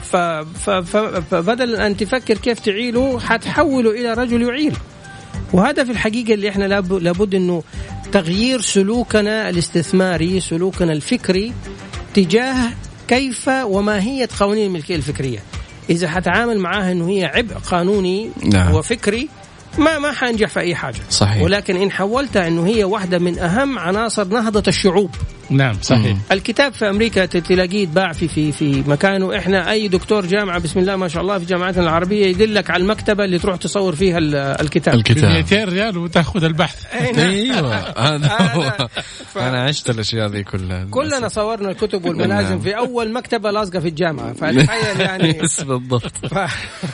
فبدل 1.31 1.75
أن 1.75 1.97
تفكر 1.97 2.37
كيف 2.37 2.59
تعيله 2.59 3.19
حتحوله 3.19 3.91
إلى 3.91 4.13
رجل 4.13 4.41
يعيل. 4.41 4.73
وهذا 5.53 5.83
في 5.83 5.91
الحقيقة 5.91 6.33
اللي 6.33 6.49
إحنا 6.49 6.63
لاب- 6.65 6.93
لابد 6.93 7.35
إنه 7.35 7.63
تغيير 8.11 8.61
سلوكنا 8.61 9.49
الاستثماري 9.49 10.39
سلوكنا 10.39 10.93
الفكري 10.93 11.53
تجاه 12.13 12.69
كيف 13.07 13.47
وماهية 13.47 14.29
قوانين 14.39 14.65
الملكية 14.65 14.95
الفكرية 14.95 15.39
إذا 15.89 16.09
حتعامل 16.09 16.59
معاها 16.59 16.91
إنه 16.91 17.09
هي 17.09 17.25
عبء 17.25 17.53
قانوني 17.55 18.29
نعم. 18.45 18.73
وفكري 18.75 19.29
ما 19.77 19.99
ما 19.99 20.11
حنجح 20.11 20.47
في 20.49 20.59
أي 20.59 20.75
حاجة. 20.75 20.99
صحيح. 21.09 21.41
ولكن 21.41 21.75
إن 21.77 21.91
حولتها 21.91 22.47
إنه 22.47 22.67
هي 22.67 22.83
واحدة 22.83 23.19
من 23.19 23.39
أهم 23.39 23.79
عناصر 23.79 24.27
نهضة 24.27 24.63
الشعوب. 24.67 25.15
نعم 25.49 25.75
صحيح. 25.81 26.05
مم. 26.05 26.17
الكتاب 26.31 26.73
في 26.73 26.89
أمريكا 26.89 27.25
تلاقيه 27.25 27.83
يتباع 27.83 28.13
في 28.13 28.27
في 28.27 28.51
في 28.51 28.83
مكانه. 28.87 29.37
إحنا 29.37 29.71
أي 29.71 29.87
دكتور 29.87 30.25
جامعة 30.25 30.59
بسم 30.59 30.79
الله 30.79 30.95
ما 30.95 31.07
شاء 31.07 31.21
الله 31.21 31.37
في 31.39 31.45
جامعتنا 31.45 31.83
العربية 31.83 32.25
يدلك 32.25 32.69
على 32.69 32.83
المكتبة 32.83 33.23
اللي 33.23 33.39
تروح 33.39 33.55
تصور 33.55 33.95
فيها 33.95 34.17
ال- 34.17 34.35
الكتاب. 34.35 34.93
ب 34.93 34.97
الكتاب. 34.97 35.29
200 35.31 35.63
ريال 35.63 35.97
وتأخذ 35.97 36.43
البحث. 36.43 36.85
نعم. 36.95 37.19
أيوه. 37.29 37.75
هذا- 38.07 38.89
ف- 39.33 39.37
أنا 39.47 39.63
عشت 39.63 39.89
الأشياء 39.89 40.27
ذي 40.29 40.43
كلها. 40.43 40.87
كلنا 40.91 41.27
صورنا 41.27 41.69
الكتب 41.71 42.05
والملازم 42.05 42.49
نعم. 42.49 42.59
في 42.59 42.77
أول 42.77 43.13
مكتبة 43.13 43.51
لاصقة 43.51 43.79
في 43.79 43.87
الجامعة. 43.87 44.33
فتخيل 44.39 44.99
يعني. 45.01 45.33
بالضبط. 45.33 46.25
ف- 46.25 46.33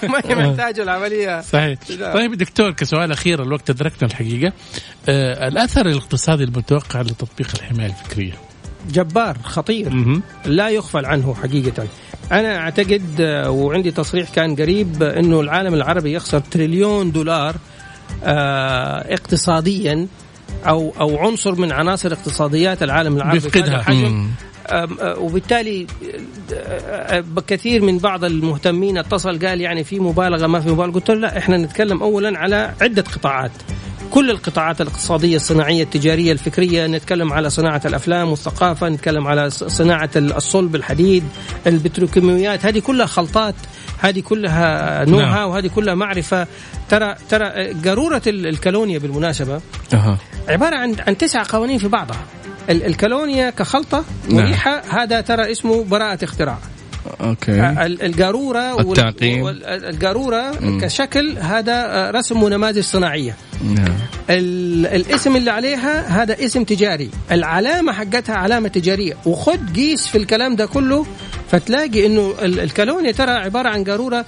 ما 0.03 0.21
هي 0.25 0.35
محتاجة 0.35 0.83
العملية. 0.83 1.41
صحيح. 1.41 1.77
طيب 2.13 2.33
دكتور 2.37 2.64
كسؤال 2.71 3.11
أخير 3.11 3.43
الوقت 3.43 3.69
أدركنا 3.69 4.09
الحقيقة. 4.09 4.53
آه 5.09 5.47
الأثر 5.47 5.85
الاقتصادي 5.85 6.43
المتوقع 6.43 7.01
لتطبيق 7.01 7.47
الحماية 7.55 7.87
الفكرية. 7.87 8.33
جبار 8.89 9.37
خطير. 9.43 9.89
مهم. 9.89 10.21
لا 10.45 10.69
يغفل 10.69 11.05
عنه 11.05 11.35
حقيقة. 11.43 11.87
أنا 12.31 12.57
أعتقد 12.57 13.15
آه، 13.19 13.49
وعندي 13.49 13.91
تصريح 13.91 14.29
كان 14.29 14.55
قريب 14.55 15.03
أنه 15.03 15.41
العالم 15.41 15.73
العربي 15.73 16.13
يخسر 16.13 16.39
تريليون 16.39 17.11
دولار 17.11 17.55
آه، 18.23 19.13
اقتصاديا 19.13 20.07
أو 20.67 20.93
أو 20.99 21.17
عنصر 21.17 21.55
من 21.55 21.71
عناصر 21.71 22.13
اقتصاديات 22.13 22.83
العالم 22.83 23.15
العربي. 23.15 23.39
بيفقدها. 23.39 23.85
آه، 24.69 25.19
وبالتالي 25.19 25.87
آه، 26.53 26.57
آه، 27.17 27.23
كثير 27.47 27.81
من 27.81 27.97
بعض 27.97 28.23
المهتمين 28.23 28.97
اتصل 28.97 29.39
قال 29.47 29.61
يعني 29.61 29.83
في 29.83 29.99
مبالغة 29.99 30.47
ما 30.47 30.59
في 30.59 30.69
مبالغة. 30.69 30.91
قلت 30.91 31.09
له 31.11 31.15
لا 31.19 31.37
إحنا 31.37 31.57
نتكلم 31.57 32.03
اولا 32.03 32.39
على 32.39 32.73
عدة 32.81 33.01
قطاعات. 33.01 33.51
كل 34.11 34.29
القطاعات 34.31 34.81
الاقتصادية 34.81 35.35
الصناعية 35.35 35.83
التجارية 35.83 36.31
الفكرية 36.31 36.87
نتكلم 36.87 37.33
على 37.33 37.49
صناعة 37.49 37.81
الأفلام 37.85 38.29
والثقافة 38.29 38.89
نتكلم 38.89 39.27
على 39.27 39.49
ص- 39.49 39.63
صناعة 39.63 40.09
الصلب 40.15 40.75
الحديد 40.75 41.23
البتروكيماويات. 41.67 42.65
هذه 42.65 42.79
كلها 42.79 43.05
خلطات 43.05 43.55
هذه 43.99 44.19
كلها 44.19 45.05
نوها 45.05 45.25
نعم. 45.25 45.49
وهذه 45.49 45.67
كلها 45.67 45.95
معرفة. 45.95 46.47
ترى 46.89 47.15
ترى 47.29 47.73
قاروره 47.73 48.21
ال- 48.27 48.47
الكالونيا 48.47 48.99
بالمناسبة 48.99 49.61
أها. 49.93 50.17
عبارة 50.49 50.75
عن 50.75 50.95
عن 51.07 51.17
تسع 51.17 51.43
قوانين 51.49 51.77
في 51.77 51.87
بعضها. 51.87 52.23
الكالونيا 52.69 53.49
كخلطة 53.49 54.03
نعم. 54.29 54.37
وريحه 54.37 54.81
هذا 55.03 55.21
ترى 55.21 55.51
اسمه 55.51 55.83
براءة 55.83 56.23
اختراع. 56.23 56.57
أوكي. 57.21 57.51
ال- 57.51 58.01
القارورة 58.01 58.81
التعقيم. 58.81 59.47
القارورة. 59.67 60.51
كشكل 60.81 61.37
هذا 61.37 62.11
رسم 62.11 62.43
ونماذج 62.43 62.79
صناعية. 62.79 63.35
نعم. 63.63 63.93
ال- 64.29 64.85
الاسم 64.87 65.35
اللي 65.35 65.51
عليها 65.51 66.23
هذا 66.23 66.45
اسم 66.45 66.63
تجاري. 66.63 67.09
العلامة 67.31 67.93
حقتها 67.93 68.35
علامة 68.35 68.67
تجارية. 68.67 69.13
وخد 69.25 69.59
قيس 69.75 70.07
في 70.07 70.17
الكلام 70.17 70.55
ده 70.55 70.65
كله 70.65 71.05
فتلاقي 71.51 72.05
إنه 72.05 72.33
ال- 72.41 72.59
الكالونيا 72.59 73.11
ترى 73.11 73.31
عبارة 73.31 73.69
عن 73.69 73.83
قارورة 73.83 74.25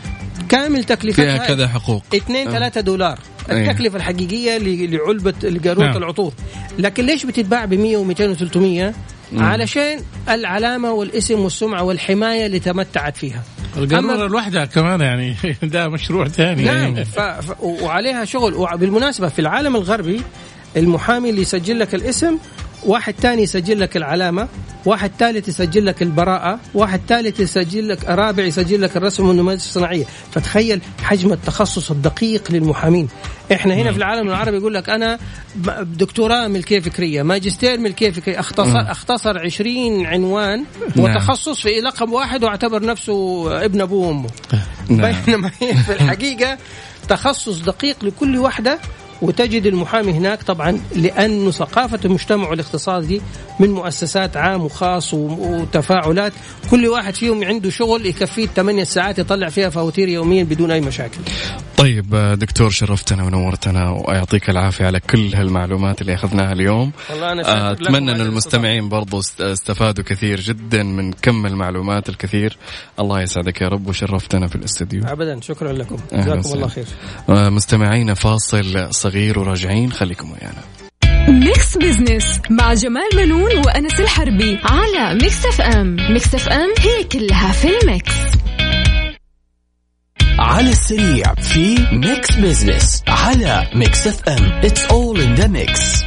كامل 0.49 0.83
تكلفتها 0.83 1.37
فيها 1.37 1.47
كذا 1.47 1.67
حقوق. 1.67 2.03
2 2.15 2.51
3 2.51 2.81
دولار. 2.81 3.19
أيه. 3.19 3.36
التكلفة 3.51 3.97
الحقيقية 3.97 4.57
لعلبة 4.57 5.33
لقاروره 5.43 5.85
نعم. 5.85 5.97
العطور. 5.97 6.33
لكن 6.79 7.05
ليش 7.05 7.25
بتتباع 7.25 7.65
ب 7.65 7.73
100 7.73 7.97
و200 7.97 8.37
و300 8.37 8.93
علشان 9.41 9.99
العلامة 10.29 10.91
والاسم 10.91 11.39
والسمعة 11.39 11.83
والحماية 11.83 12.45
اللي 12.45 12.59
تمتعت 12.59 13.17
فيها. 13.17 13.43
القارورة 13.77 14.27
لوحدها 14.27 14.65
كمان 14.65 15.01
يعني 15.01 15.35
ده 15.63 15.89
مشروع 15.89 16.27
ثاني 16.27 16.63
نعم 16.63 17.03
ف... 17.03 17.19
ف... 17.19 17.61
وعليها 17.61 18.25
شغل. 18.25 18.53
وبالمناسبة 18.53 19.27
في 19.27 19.39
العالم 19.39 19.75
الغربي 19.75 20.21
المحامي 20.77 21.29
اللي 21.29 21.41
يسجل 21.41 21.79
لك 21.79 21.95
الاسم 21.95 22.37
واحد 22.85 23.13
تاني 23.13 23.41
يسجل 23.41 23.79
لك 23.79 23.97
العلامة 23.97 24.47
واحد 24.85 25.11
ثالث 25.19 25.47
يسجل 25.47 25.85
لك 25.85 26.01
البراءة 26.01 26.59
واحد 26.73 27.01
ثالث 27.07 27.39
يسجل 27.39 27.89
لك 27.89 28.05
رابع 28.05 28.43
يسجل 28.43 28.81
لك 28.81 28.97
الرسم 28.97 29.27
والنماذج 29.27 29.59
الصناعية. 29.59 30.05
فتخيل 30.31 30.81
حجم 31.03 31.33
التخصص 31.33 31.91
الدقيق 31.91 32.51
للمحامين. 32.51 33.07
إحنا 33.51 33.73
هنا 33.73 33.91
في 33.91 33.97
العالم 33.97 34.27
العربي 34.27 34.57
يقول 34.57 34.73
لك 34.73 34.89
أنا 34.89 35.19
دكتوراه 35.81 36.47
ملكية 36.47 36.79
فكرية 36.79 37.23
ماجستير 37.23 37.79
ملكية 37.79 38.11
فكرية 38.11 38.39
اختصر, 38.39 38.91
أختصر 38.91 39.39
20 39.39 40.05
عنوان 40.05 40.65
وتخصص 40.97 41.61
في 41.61 41.69
لقب 41.69 42.09
واحد 42.09 42.43
واعتبر 42.43 42.85
نفسه 42.85 43.47
ابن 43.65 43.81
أبوه 43.81 44.07
وأمه. 44.07 44.29
نعم. 44.89 45.15
بينما 45.25 45.51
هي 45.61 45.73
في 45.73 45.93
الحقيقة 45.93 46.57
تخصص 47.09 47.59
دقيق 47.59 48.05
لكل 48.05 48.37
واحدة 48.37 48.79
وتجد 49.21 49.65
المحامي 49.65 50.11
هناك 50.11 50.43
طبعا 50.43 50.79
لأنه 50.95 51.51
ثقافة 51.51 51.99
المجتمع 52.05 52.49
والاقتصاد 52.49 53.07
دي 53.07 53.21
من 53.59 53.69
مؤسسات 53.71 54.37
عام 54.37 54.61
وخاص 54.63 55.13
و- 55.13 55.17
وتفاعلات. 55.39 56.33
كل 56.71 56.87
واحد 56.87 57.15
فيهم 57.15 57.43
عنده 57.43 57.69
شغل 57.69 58.05
يكفيه 58.05 58.47
8 58.47 58.83
ساعات 58.83 59.19
يطلع 59.19 59.49
فيها 59.49 59.69
فواتير 59.69 60.07
يوميا 60.09 60.43
بدون 60.43 60.71
أي 60.71 60.81
مشاكل. 60.81 61.17
طيب 61.77 62.15
آه، 62.15 62.33
دكتور 62.35 62.69
شرفتنا 62.69 63.23
ونورتنا 63.23 63.89
ويعطيك 64.07 64.49
العافية 64.49 64.85
على 64.85 64.99
كل 64.99 65.35
هالمعلومات 65.35 66.01
اللي 66.01 66.13
أخذناها 66.13 66.53
اليوم. 66.53 66.91
والله 67.09 67.31
أنا 67.31 67.41
آه، 67.69 67.77
أن 67.89 68.09
على 68.09 68.23
المستمعين 68.23 68.89
برضو 68.89 69.19
است- 69.19 69.41
استفادوا 69.41 70.03
كثير 70.03 70.39
جدا 70.39 70.83
من 70.83 71.11
كم 71.13 71.45
المعلومات 71.45 72.09
الكثير. 72.09 72.57
الله 72.99 73.21
يسعدك 73.21 73.61
يا 73.61 73.67
رب 73.67 73.87
وشرفتنا 73.87 74.47
في 74.47 74.55
الاستديو 74.55 75.03
ابدا 75.05 75.41
شكرا 75.41 75.73
لكم. 75.73 75.97
جزاكم. 76.13 76.53
الله 76.53 76.67
خير. 76.67 76.85
آه، 77.29 77.49
مستمعينا 77.49 78.13
فاصل 78.13 78.87
صغير 79.09 79.39
وراجعين 79.39 79.91
خليكم 79.91 80.31
ويانا. 80.31 80.63
Mix 81.29 81.77
Business 81.77 82.41
مع 82.49 82.73
جمال 82.73 83.09
منون 83.15 83.57
وأنس 83.65 83.99
الحربي 83.99 84.59
على 84.63 85.13
Mix 85.13 85.45
FM 85.45 85.95
Mix 86.13 86.35
F 86.35 86.49
M 86.49 86.73
هي 86.79 87.03
كلها 87.03 87.51
في 87.51 87.67
ال 87.81 87.87
mix. 87.87 88.11
على 90.39 90.69
السريع 90.69 91.33
في 91.33 91.75
Mix 91.91 92.35
Business 92.35 93.03
على 93.07 93.69
Mix 93.75 94.07
FM 94.07 94.43
It's 94.63 94.85
all 94.85 95.21
in 95.21 95.35
the 95.35 95.47
mix 95.47 96.03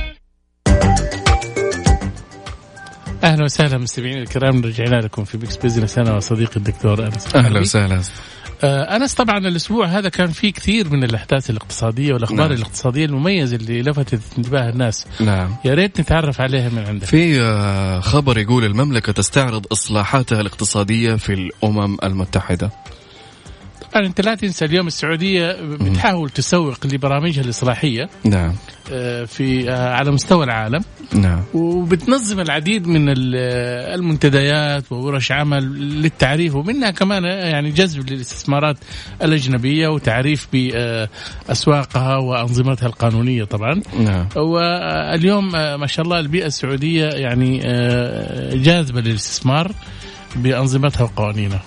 أهلا 3.25 3.45
وسهلا 3.45 3.79
مستمعينا 3.79 4.23
الكرام 4.23 4.65
رجعنا 4.65 4.97
لكم 4.97 5.25
في 5.25 5.39
Mix 5.39 5.57
Business 5.57 5.99
أنا 5.99 6.17
وصديقي 6.17 6.57
الدكتور 6.57 7.07
أنس 7.07 7.37
أهلا 7.37 7.61
وسهلا. 7.61 8.03
أنس 8.65 9.15
طبعا 9.15 9.39
الأسبوع 9.39 9.87
هذا 9.87 10.09
كان 10.09 10.31
فيه 10.31 10.53
كثير 10.53 10.91
من 10.91 11.05
الأحداث 11.05 11.51
الاقتصادية 11.51 12.13
والأخبار 12.15 12.49
نعم. 12.49 12.53
الاقتصادية 12.53 13.05
المميزة 13.05 13.57
اللي 13.57 13.83
لفتت 13.83 14.21
انتباه 14.39 14.69
الناس. 14.69 15.07
نعم. 15.21 15.57
يا 15.65 15.75
ريت 15.75 16.01
نتعرف 16.01 16.41
عليها 16.41 16.69
من 16.69 16.79
عندك. 16.79 17.07
في 17.07 17.41
آه، 17.41 18.01
خبر 18.01 18.39
يقول 18.39 18.65
المملكة 18.65 19.13
تستعرض 19.13 19.67
إصلاحاتها 19.73 20.41
الاقتصادية 20.41 21.15
في 21.15 21.33
الأمم 21.33 21.97
المتحدة. 22.05 22.71
طبعا 23.93 24.07
أنت 24.07 24.21
لا 24.21 24.35
تنسى 24.35 24.65
اليوم 24.65 24.87
السعودية 24.87 25.57
بتحاول 25.63 26.31
تسوق 26.31 26.87
لبرامجها 26.87 27.43
الإصلاحية 27.43 28.09
نعم. 28.25 28.55
آه، 28.93 29.25
في 29.25 29.71
آه، 29.71 29.95
على 29.95 30.11
مستوى 30.11 30.45
العالم. 30.45 30.81
نعم. 31.13 31.43
وبتنظم 31.55 32.41
العديد 32.41 32.87
من 32.87 33.09
ال- 33.09 33.37
المنتديات 33.99 34.93
وورش 34.93 35.33
عمل 35.33 35.63
للتعريف 36.03 36.55
ومنها 36.55 36.91
كمان 36.91 37.25
يعني 37.25 37.71
جذب 37.71 38.11
للاستثمارات 38.11 38.77
الأجنبية 39.23 39.89
وتعريف 39.89 40.49
بأسواقها 40.53 42.17
وأنظمتها 42.17 42.87
القانونية 42.87 43.45
طبعا. 43.45 43.81
نعم. 44.01 44.29
واليوم 44.37 45.57
آه، 45.57 45.77
ما 45.77 45.87
شاء 45.87 46.05
الله 46.05 46.19
البيئة 46.19 46.47
السعودية 46.47 47.07
يعني 47.07 47.61
آه، 47.65 48.55
جاذبة 48.55 49.01
للاستثمار 49.01 49.73
بأنظمتها 50.37 51.03
وقوانينها. 51.03 51.63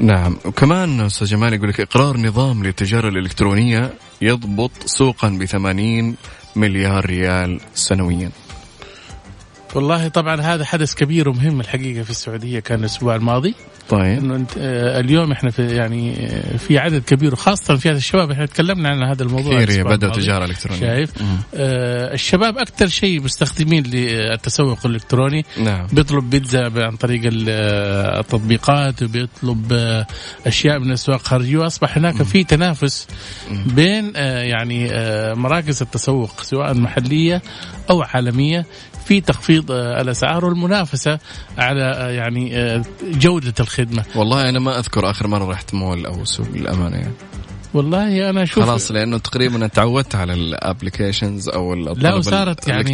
نعم. 0.00 0.36
وكمان 0.44 1.00
أستاذ 1.00 1.26
جمال 1.26 1.54
يقول 1.54 1.68
لك 1.68 1.80
إقرار 1.80 2.16
نظام 2.16 2.64
للتجارة 2.64 3.08
الإلكترونية 3.08 3.94
يضبط 4.22 4.70
سوقا 4.86 5.28
ب 5.28 5.44
80 5.44 6.16
مليار 6.56 7.06
ريال 7.06 7.60
سنويا. 7.74 8.30
والله 9.74 10.08
طبعا 10.08 10.40
هذا 10.40 10.64
حدث 10.64 10.94
كبير 10.94 11.28
ومهم 11.28 11.60
الحقيقة 11.60 12.02
في 12.02 12.10
السعودية 12.10 12.60
كان 12.60 12.80
الأسبوع 12.80 13.16
الماضي. 13.16 13.54
طيب. 13.88 14.18
إنه 14.18 14.36
أنت 14.36 14.50
آه، 14.58 15.00
اليوم 15.00 15.32
إحنا 15.32 15.50
في 15.50 15.76
يعني 15.76 16.26
آه، 16.26 16.56
في 16.56 16.78
عدد 16.78 17.02
كبير 17.02 17.32
وخاصة 17.32 17.76
في 17.76 17.90
هذا 17.90 17.96
الشباب 17.96 18.30
إحنا 18.30 18.46
تكلمنا 18.46 18.88
عن 18.88 19.02
هذا 19.02 19.22
الموضوع 19.22 19.64
كثير 19.64 19.82
بدأوا 19.84 19.94
الماضي. 19.94 20.22
تجارة 20.22 20.44
إلكترونية. 20.44 20.80
شايف. 20.80 21.10
آه 21.54 22.14
الشباب 22.14 22.58
أكثر 22.58 22.86
شيء 22.86 23.22
مستخدمين 23.22 23.82
للتسوق 23.82 24.86
الإلكتروني. 24.86 25.44
نعم. 25.58 25.86
بيطلب 25.92 26.30
بيتزا 26.30 26.70
عن 26.76 26.96
طريق 26.96 27.32
آه، 27.48 28.20
التطبيقات 28.20 29.02
وبيطلب 29.02 29.72
أشياء 30.46 30.78
من 30.78 30.92
أسواق 30.92 31.22
خارجية 31.22 31.58
وأصبح 31.58 31.96
هناك 31.96 32.22
في 32.22 32.44
تنافس 32.44 33.06
بين 33.66 34.12
آه، 34.16 34.42
يعني 34.42 34.88
آه، 34.92 35.34
مراكز 35.34 35.82
التسوق 35.82 36.42
سواء 36.42 36.74
محلية 36.74 37.42
أو 37.90 38.02
عالمية 38.02 38.66
في 39.04 39.20
تخفيض 39.20 39.70
آه، 39.70 40.00
الأسعار 40.00 40.44
والمنافسة 40.44 41.18
على 41.58 41.82
آه، 41.82 42.10
يعني 42.10 42.56
آه، 42.56 42.84
جودة 43.04 43.54
الخدمة. 43.60 44.04
والله 44.14 44.48
أنا 44.48 44.58
ما 44.58 44.78
أذكر 44.78 45.10
آخر 45.10 45.26
مرة 45.26 45.50
رحت 45.50 45.74
مول 45.74 46.06
أو 46.06 46.24
سوق 46.24 46.46
للأمانة 46.54 46.96
يعني. 46.96 47.14
والله 47.74 48.30
أنا 48.30 48.42
أشوف 48.42 48.64
خلاص 48.64 48.90
لأنه 48.90 49.18
تقريبا 49.18 49.66
تعودت 49.66 50.14
على 50.14 50.32
الابلكيشنز 50.32 51.48
أو 51.48 51.74
لا 51.74 52.14
وصارت 52.14 52.68
يعني 52.68 52.92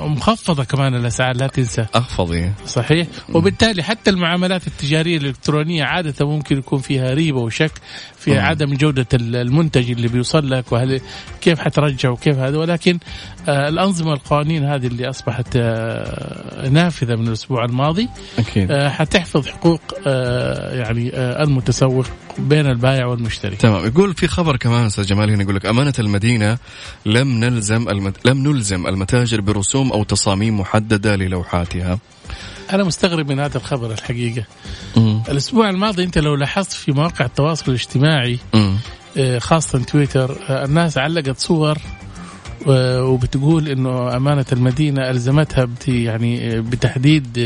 مخفضة 0.00 0.64
كمان 0.64 0.94
الأسعار 0.94 1.36
لا 1.36 1.46
تنسى. 1.46 1.86
أخفض 1.94 2.32
إيه. 2.32 2.52
صحيح. 2.66 3.06
وبالتالي 3.34 3.82
حتى 3.82 4.10
المعاملات 4.10 4.66
التجارية 4.66 5.16
الإلكترونية 5.16 5.84
عادة 5.84 6.26
ممكن 6.26 6.58
يكون 6.58 6.78
فيها 6.78 7.14
ريبة 7.14 7.40
وشك. 7.40 7.72
في 8.28 8.34
مم. 8.34 8.44
عدم 8.46 8.74
جودة 8.74 9.06
ال- 9.14 9.36
المنتج 9.36 9.90
اللي 9.90 10.08
بيوصل 10.08 10.50
لك 10.50 10.72
وهل 10.72 11.00
كيف 11.40 11.58
حترجع 11.60 12.10
وكيف 12.10 12.38
هذا. 12.38 12.58
ولكن 12.58 12.98
آه 13.48 13.68
الأنظمة 13.68 14.10
والقوانين 14.10 14.64
هذه 14.64 14.86
اللي 14.86 15.08
أصبحت 15.08 15.56
آه 15.56 16.68
نافذة 16.68 17.16
من 17.16 17.28
الأسبوع 17.28 17.64
الماضي 17.64 18.08
أكيد. 18.38 18.70
آه 18.70 18.88
حتحفظ 18.88 19.46
حقوق 19.46 19.80
آه 20.06 20.74
يعني 20.78 21.10
آه 21.14 21.42
المتسوق 21.42 22.06
بين 22.38 22.66
البائع 22.66 23.06
والمشتري. 23.06 23.56
تمام. 23.56 23.86
يقول 23.86 24.14
في 24.14 24.28
خبر 24.28 24.56
كمان 24.56 24.86
أستاذ 24.86 25.04
جمال 25.06 25.30
هنا 25.30 25.42
يقول 25.42 25.56
لك 25.56 25.66
أمانة 25.66 25.94
المدينة 25.98 26.58
لم 27.06 27.44
نلزم 27.44 27.88
المت... 27.88 28.26
لم 28.26 28.48
نلزم 28.48 28.86
المتاجر 28.86 29.40
برسوم 29.40 29.92
أو 29.92 30.04
تصاميم 30.04 30.60
محددة 30.60 31.16
للوحاتها. 31.16 31.98
أنا 32.72 32.84
مستغرب 32.84 33.32
من 33.32 33.40
هذا 33.40 33.56
الخبر 33.56 33.92
الحقيقة. 33.92 34.44
الأسبوع 35.28 35.70
الماضي 35.70 36.04
أنت 36.04 36.18
لو 36.18 36.34
لاحظت 36.34 36.72
في 36.72 36.92
مواقع 36.92 37.24
التواصل 37.24 37.64
الاجتماعي 37.68 38.38
مم. 38.54 38.76
آه، 39.16 39.38
خاصة 39.38 39.78
تويتر 39.78 40.36
آه، 40.48 40.64
الناس 40.64 40.98
علقت 40.98 41.38
صور 41.38 41.78
وبتقول 43.00 43.68
إنه 43.68 44.16
أمانة 44.16 44.46
المدينة 44.52 45.10
ألزمتها 45.10 45.64
بت 45.64 45.88
يعني 45.88 46.56
آه، 46.56 46.60
بتحديد 46.60 47.38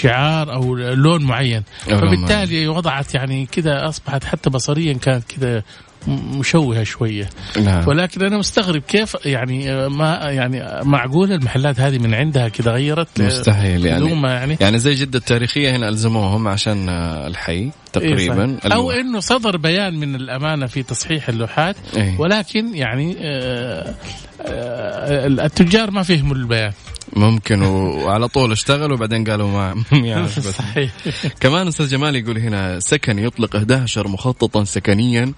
شعار 0.00 0.52
أو 0.52 0.76
لون 0.76 1.24
معين. 1.24 1.62
فبالتالي 1.78 2.68
وضعت 2.68 3.14
يعني 3.14 3.46
كذا 3.46 3.88
أصبحت 3.88 4.24
حتى 4.24 4.50
بصريا 4.50 4.92
كانت 4.92 5.24
كذا 5.32 5.62
مشوهة 6.08 6.84
شوية 6.84 7.28
نعم 7.64 7.88
ولكن 7.88 8.22
أنا 8.22 8.38
مستغرب 8.38 8.82
كيف 8.82 9.16
يعني 9.24 9.88
ما 9.88 10.16
يعني 10.30 10.84
معقول 10.84 11.32
المحلات 11.32 11.80
هذه 11.80 11.98
من 11.98 12.14
عندها 12.14 12.48
كذا 12.48 12.72
غيرت 12.72 13.20
مستحيل 13.20 13.86
يعني 13.86 14.10
يعني 14.22 14.56
يعني 14.60 14.78
زي 14.78 14.94
جدة 14.94 15.18
التاريخية 15.18 15.76
هنا 15.76 15.88
ألزموهم 15.88 16.48
عشان 16.48 16.88
الحي 16.88 17.52
إيه 17.52 17.70
تقريبا 17.92 18.56
صحيح. 18.62 18.72
أو. 18.72 18.90
إنه 18.90 19.20
صدر 19.20 19.56
بيان 19.56 19.94
من 19.94 20.14
الأمانة 20.14 20.66
في 20.66 20.82
تصحيح 20.82 21.28
اللوحات 21.28 21.76
إيه. 21.96 22.20
ولكن 22.20 22.74
يعني 22.74 23.16
آه، 23.20 23.94
آه، 24.40 25.26
التجار 25.26 25.90
ما 25.90 26.02
فهموا 26.02 26.36
البيان 26.36 26.72
ممكن 27.16 27.62
وعلى 27.62 28.28
طول 28.28 28.52
اشتغلوا 28.52 28.96
وبعدين 28.96 29.24
قالوا 29.24 29.48
ما 29.48 29.84
يعني. 29.92 30.28
صحيح 30.60 30.92
كمان 31.40 31.68
أستاذ 31.68 31.88
جمال 31.88 32.16
يقول 32.16 32.38
هنا 32.38 32.80
سكن 32.80 33.18
يطلق 33.18 33.56
11 33.56 34.08
مخططا 34.08 34.64
سكنيا 34.64 35.32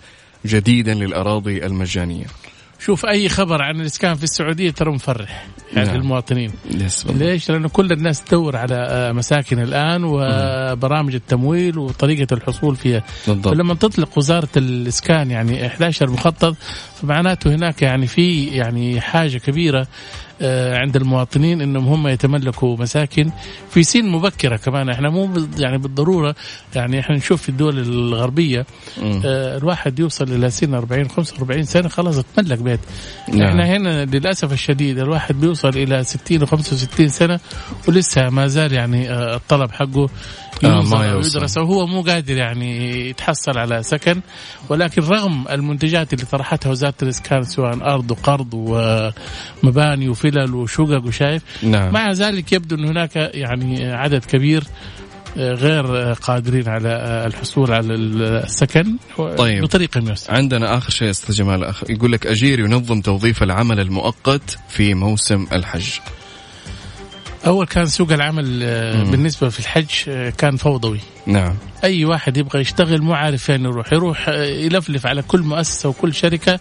جديدا 0.46 0.94
للأراضي 0.94 1.66
المجانية 1.66 2.26
شوف 2.78 3.06
أي 3.06 3.28
خبر 3.28 3.62
عن 3.62 3.80
الإسكان 3.80 4.14
في 4.14 4.24
السعودية 4.24 4.70
ترى 4.70 4.92
مفرح 4.92 5.46
يعني 5.72 5.88
نعم. 5.88 5.96
بالضبط. 7.04 7.22
ليش؟ 7.22 7.50
لأنه 7.50 7.68
كل 7.68 7.92
الناس 7.92 8.24
تدور 8.24 8.56
على 8.56 8.74
آه، 8.74 9.12
مساكن 9.12 9.58
الآن 9.58 10.04
وبرامج 10.04 11.14
التمويل 11.14 11.78
وطريقة 11.78 12.34
الحصول 12.34 12.76
فيها 12.76 13.04
بالضبط 13.26 13.54
فلما 13.54 13.74
تطلق 13.74 14.18
وزارة 14.18 14.48
الإسكان 14.56 15.30
يعني 15.30 15.66
11 15.66 16.10
مخطط 16.10 16.56
فمعناته 17.02 17.54
هناك 17.54 17.82
يعني 17.82 18.06
في 18.06 18.46
يعني 18.46 19.00
حاجة 19.00 19.38
كبيرة 19.38 19.86
عند 20.74 20.96
المواطنين 20.96 21.60
إنهم 21.60 21.88
هم 21.88 22.08
يتملكوا 22.08 22.76
مساكن 22.76 23.30
في 23.70 23.82
سن 23.82 24.04
مبكرة 24.08 24.56
كمان 24.56 24.88
إحنا 24.88 25.10
مو 25.10 25.30
يعني 25.58 25.78
بالضرورة 25.78 26.34
يعني 26.74 27.00
إحنا 27.00 27.16
نشوف 27.16 27.42
في 27.42 27.48
الدول 27.48 27.78
الغربية. 27.78 28.66
آه، 29.24 29.56
الواحد 29.56 29.98
يوصل 29.98 30.24
إلى 30.24 30.50
سن 30.50 30.74
40 30.74 31.08
45 31.08 31.62
سنة 31.62 31.88
خلاص 31.88 32.18
اتملك 32.18 32.58
بيت 32.58 32.80
نعم. 33.28 33.48
إحنا 33.48 33.66
هنا 33.66 34.04
للأسف 34.04 34.52
الشديد 34.52 34.98
الواحد 34.98 35.40
بيوصل 35.40 35.68
إلى 35.68 36.04
60 36.04 36.42
و 36.42 36.46
65 36.46 37.08
سنة 37.08 37.40
ولسه 37.88 38.30
ما 38.30 38.46
زال 38.46 38.72
يعني 38.72 39.10
آه، 39.10 39.36
الطلب 39.36 39.70
حقه 39.70 40.08
آه، 40.64 41.06
يوصل. 41.12 41.38
يدرس 41.38 41.58
وهو 41.58 41.86
مو 41.86 42.02
قادر 42.02 42.36
يعني 42.36 43.00
يتحصل 43.08 43.58
على 43.58 43.82
سكن 43.82 44.20
ولكن 44.68 45.02
رغم 45.02 45.44
المنتجات 45.50 46.12
اللي 46.12 46.24
طرحتها 46.24 46.70
وزارة 46.70 46.94
الإسكان 47.02 47.42
سواء 47.42 47.74
أرض 47.74 48.10
وقرض 48.10 48.54
ومباني 48.54 50.08
وفلل 50.32 50.54
وشقق 50.54 51.04
وشايف 51.06 51.42
نعم. 51.62 51.92
مع 51.92 52.12
ذلك 52.12 52.52
يبدو 52.52 52.76
أن 52.76 52.84
هناك 52.84 53.16
يعني 53.16 53.92
عدد 53.92 54.24
كبير 54.24 54.64
آه، 55.38 55.52
غير 55.52 55.96
آه، 55.96 56.12
قادرين 56.12 56.68
على 56.68 56.88
آه، 56.88 57.26
الحصول 57.26 57.72
على 57.72 57.94
السكن. 57.94 58.96
طيب. 59.36 59.62
بطريقه 59.62 60.00
ميسره 60.00 60.34
عندنا 60.34 60.78
آخر 60.78 60.90
شيء 60.90 61.10
أستاذ 61.10 61.34
جمال. 61.34 61.64
أخ... 61.64 61.84
يقول 61.90 62.12
لك 62.12 62.26
أجير 62.26 62.60
ينظم 62.60 63.00
توظيف 63.00 63.42
العمل 63.42 63.80
المؤقت 63.80 64.58
في 64.68 64.94
موسم 64.94 65.46
الحج. 65.52 65.90
أول 67.46 67.66
كان 67.66 67.86
سوق 67.86 68.12
العمل 68.12 68.44
مم. 68.96 69.10
بالنسبة 69.10 69.48
في 69.48 69.60
الحج 69.60 69.88
كان 70.38 70.56
فوضوي. 70.56 71.00
نعم. 71.26 71.54
أي 71.84 72.04
واحد 72.04 72.36
يبغى 72.36 72.60
يشتغل 72.60 73.02
مو 73.02 73.14
عارف 73.14 73.42
فين 73.42 73.64
يروح. 73.64 73.92
يروح 73.92 74.28
يلفلف 74.28 75.06
على 75.06 75.22
كل 75.22 75.40
مؤسسة 75.40 75.88
وكل 75.88 76.14
شركة 76.14 76.60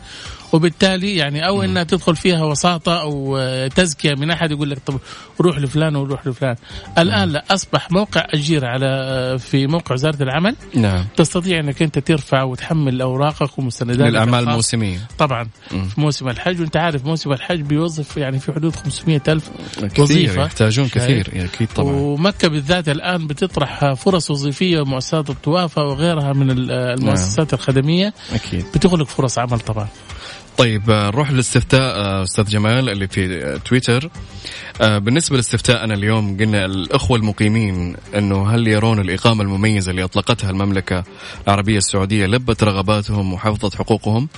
وبالتالي 0.54 1.16
يعني 1.16 1.47
أو 1.47 1.64
إنها 1.64 1.84
تدخل 1.84 2.16
فيها 2.16 2.43
وساطة 2.43 3.02
أو 3.02 3.38
آه، 3.38 3.68
تزكية 3.68 4.14
من 4.16 4.32
أحد 4.32 4.52
يقول 4.52 4.70
لك 4.70 4.78
طب 4.86 4.99
روح 5.41 5.58
لفلان 5.60 5.95
وروح 5.95 6.28
لفلان. 6.28 6.56
الآن 6.97 7.30
لا 7.30 7.43
أصبح 7.52 7.91
موقع 7.91 8.28
أجير 8.30 8.66
على 8.66 8.86
آه، 8.86 9.36
في 9.38 9.68
موقع 9.68 9.93
وزارة 9.93 10.24
العمل. 10.24 10.56
نعم. 10.76 11.06
تستطيع 11.18 11.60
إنك 11.60 11.82
أنت 11.82 11.99
ترفع 11.99 12.43
وتحمل 12.43 13.02
أوراقك 13.02 13.60
ومستنداتك 13.60 14.02
للأعمال. 14.02 14.43
الموسميه 14.49 14.97
طبعا 15.18 15.47
مم. 15.72 15.86
في 15.86 16.02
موسم 16.02 16.30
الحج 16.30 16.60
وأنت 16.62 16.78
عارف 16.78 17.06
موسم 17.06 17.32
الحج 17.32 17.62
بيوظف 17.62 18.18
يعني 18.18 18.39
في 18.39 18.54
حدود 18.54 18.76
500 18.76 19.22
ألف 19.28 19.49
كثير 19.84 20.02
وظيفة. 20.04 20.43
يحتاجون؟ 20.45 20.88
كثير 20.88 21.28
أكيد 21.54 21.68
طبعا. 21.76 21.91
ومكة 21.93 22.47
بالذات 22.47 22.89
الآن 22.89 23.28
بتطرح 23.28 23.93
فرص 23.93 24.30
الوظيفيه 24.32 24.80
ومؤسسات 24.82 25.30
الطوافة 25.30 25.84
وغيرها 25.84 26.34
من 26.34 26.52
ال- 26.52 26.72
المؤسسات 26.72 27.54
الخدمية. 27.54 28.14
أكيد. 28.34 28.66
بتغلق 28.76 29.08
فرص 29.08 29.39
عمل 29.39 29.60
طبعا. 29.60 29.88
طيب 30.62 30.89
آه، 30.89 31.07
نروح 31.07 31.32
للاستفتاء 31.32 31.82
آه، 31.82 32.24
أستاذ 32.24 32.45
جمال 32.45 32.89
اللي 32.89 33.07
في 33.07 33.59
تويتر. 33.66 34.09
آه، 34.82 34.97
بالنسبة 34.97 35.36
لاستفتاءنا 35.36 35.93
اليوم 35.93 36.38
قلنا 36.38 36.66
الأخوة 36.66 37.18
المقيمين 37.18 37.95
إنه 38.16 38.49
هل 38.49 38.68
يرون 38.68 38.99
الإقامة 38.99 39.43
المميزة 39.43 39.91
اللي 39.91 40.03
أطلقتها 40.03 40.49
المملكة 40.49 41.03
العربية 41.47 41.78
السعودية 41.78 42.26
لبت 42.26 42.64
رغباتهم 42.64 43.34
وحفظت 43.34 43.76
حقوقهم؟ 43.76 44.30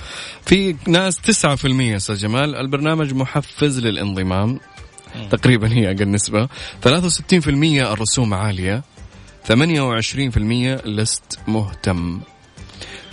في 0.46 0.76
ناس 0.86 1.20
9% 1.20 1.96
أستاذ 1.96 2.16
جمال 2.16 2.56
البرنامج 2.56 3.14
محفز 3.14 3.78
للانضمام. 3.78 4.60
تقريبا 5.30 5.72
هي 5.72 5.90
أقل 5.90 6.10
نسبة. 6.10 6.48
63% 6.82 7.92
الرسوم 7.92 8.34
عالية. 8.34 8.82
28% 9.48 10.86
لست 10.86 11.38
مهتم. 11.48 12.20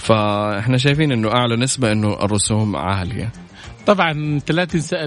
فاحنا 0.01 0.77
شايفين 0.77 1.11
انه 1.11 1.31
اعلى 1.31 1.55
نسبة 1.55 1.91
انه 1.91 2.13
الرسوم 2.13 2.75
عالية. 2.75 3.31
طبعا 3.85 4.11
انت 4.11 4.51
لا 4.51 4.65
تنسى 4.65 4.95
إيه. 4.95 5.05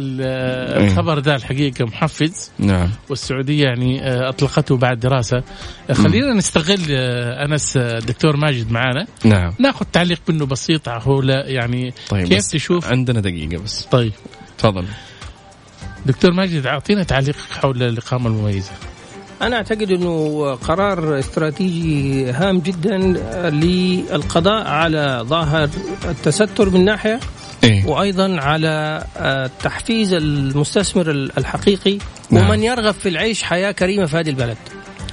الخبر 0.86 1.18
ده 1.18 1.34
الحقيقة 1.36 1.84
محفز. 1.84 2.50
نعم. 2.58 2.90
والسعودية 3.10 3.64
يعني 3.64 4.08
آه، 4.08 4.28
أطلقته 4.28 4.76
بعد 4.76 5.00
دراسة. 5.00 5.42
خلينا 5.92 6.34
نستغل 6.34 6.80
آه، 6.90 7.44
أنس 7.44 7.76
آه، 7.76 7.98
الدكتور 7.98 8.36
ماجد 8.36 8.70
معانا. 8.72 9.06
نعم. 9.24 9.54
ناخذ 9.58 9.86
تعليق 9.92 10.20
منه 10.28 10.46
بسيط 10.46 10.88
حول 10.88 11.30
يعني 11.30 11.94
طيب 12.08 12.28
كيف 12.28 12.46
تشوف؟ 12.46 12.86
عندنا 12.86 13.20
دقيقة 13.20 13.62
بس. 13.62 13.84
طيب. 13.84 14.12
تفضل. 14.58 14.84
دكتور 16.06 16.32
ماجد 16.32 16.66
أعطينا 16.66 17.02
تعليق 17.02 17.36
حول 17.50 17.82
الاقامه 17.82 18.26
المميزه 18.28 18.72
أنا 19.42 19.56
أعتقد 19.56 19.90
أنه 19.90 20.44
قرار 20.54 21.18
استراتيجي 21.18 22.30
هام 22.30 22.58
جدا 22.58 22.98
للقضاء 23.50 24.66
على 24.66 25.20
ظاهر 25.22 25.68
التستر 26.04 26.70
من 26.70 26.84
ناحية 26.84 27.20
إيه 27.64 27.86
وأيضا 27.86 28.40
على 28.40 29.04
آه، 29.16 29.50
تحفيز 29.62 30.12
المستثمر 30.12 31.10
الحقيقي 31.10 31.98
نعم. 32.30 32.44
ومن 32.44 32.62
يرغب 32.62 32.94
في 32.94 33.08
العيش 33.08 33.42
حياة 33.42 33.72
كريمة 33.72 34.06
في 34.06 34.16
هذه 34.16 34.30
البلد 34.30 34.56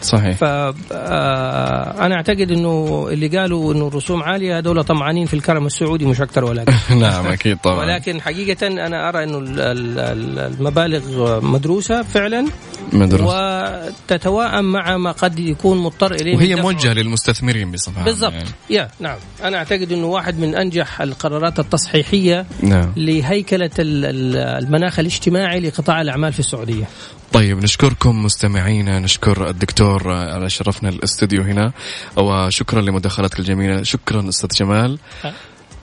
صحيح. 0.02 0.38
فأنا 0.38 2.16
أعتقد 2.16 2.52
أنه 2.52 3.08
اللي 3.12 3.28
قالوا 3.28 3.74
أنه 3.74 3.88
الرسوم 3.88 4.24
عالية 4.24 4.58
هذول 4.58 4.84
طمعانين 4.84 5.26
في 5.26 5.34
الكرم 5.34 5.66
السعودي 5.66 6.06
مش 6.06 6.22
أكثر 6.22 6.45
ولا 6.45 6.62
أقل. 6.64 6.99
نعم 7.02 7.28
أكيد 7.28 7.58
طبعا. 7.58 7.76
ولكن 7.86 8.22
حقيقة 8.22 8.68
أنا 8.68 9.10
أرى 9.10 9.24
أنه 9.24 9.38
ال- 9.38 9.60
ال- 9.60 9.99
ال- 9.99 10.39
المبالغ 10.60 11.39
مدروسة 11.45 12.02
فعلا 12.02 12.45
مدرسة 12.93 13.26
وتتوائم 13.26 14.66
مع 14.72 14.97
ما 14.97 15.12
قد 15.12 15.39
يكون 15.39 15.78
مضطر 15.78 16.12
إليه 16.14 16.36
وهي 16.36 16.56
موجهة 16.56 16.93
للمستثمرين 16.93 17.72
بصفة 17.72 17.91
عامة 17.93 18.06
بالضبط 18.06 18.34
يعني. 18.34 18.49
يا 18.70 18.88
نعم. 18.99 19.18
أنا 19.43 19.58
أعتقد 19.58 19.91
أنه 19.91 20.08
واحد 20.08 20.39
من 20.39 20.56
أنجح 20.56 21.02
القرارات 21.02 21.60
التصحيحية 21.60 22.45
نعم. 22.64 22.93
لهيكلة 22.97 23.70
ال- 23.80 24.06
ال- 24.06 24.38
المناخ 24.66 24.99
الاجتماعي 24.99 25.60
لقطاع 25.60 26.02
الأعمال 26.02 26.34
في 26.34 26.39
السعودية. 26.39 26.86
طيب 27.34 27.64
نشكركم 27.64 28.24
مستمعينا 28.24 29.00
نشكر 29.00 29.50
الدكتور 29.50 30.14
آه، 30.14 30.34
على 30.34 30.50
شرفنا 30.50 30.90
الاستوديو 30.90 31.42
هنا. 31.42 31.72
وشكرا 32.18 32.82
لمداخلتك 32.82 33.40
الجميلة. 33.40 33.84
شكرا 33.84 34.30
أستاذ 34.30 34.50
جمال. 34.50 35.00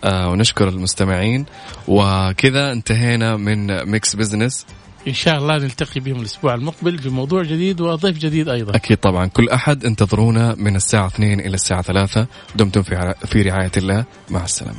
آه. 0.04 0.30
ونشكر 0.30 0.68
المستمعين. 0.68 1.46
وكذا 1.88 2.72
انتهينا 2.72 3.36
من 3.36 3.84
Mix 3.84 4.16
Business 4.16 4.66
إن 5.08 5.14
شاء 5.14 5.38
الله 5.38 5.58
نلتقي 5.58 6.00
بهم 6.00 6.20
الأسبوع 6.20 6.54
المقبل 6.54 6.96
بموضوع 6.96 7.42
جديد 7.42 7.80
وضيف 7.80 8.18
جديد 8.18 8.48
أيضا. 8.48 8.76
أكيد 8.76 8.96
طبعا. 8.96 9.26
كل 9.26 9.48
أحد 9.48 9.84
انتظرونا 9.84 10.54
من 10.58 10.76
الساعة 10.76 11.06
2 11.06 11.40
إلى 11.40 11.54
الساعة 11.54 11.82
3 11.82 12.26
دمتم 12.56 12.82
في 12.82 13.14
في 13.26 13.42
رعاية 13.42 13.72
الله. 13.76 14.04
مع 14.30 14.44
السلامة. 14.44 14.78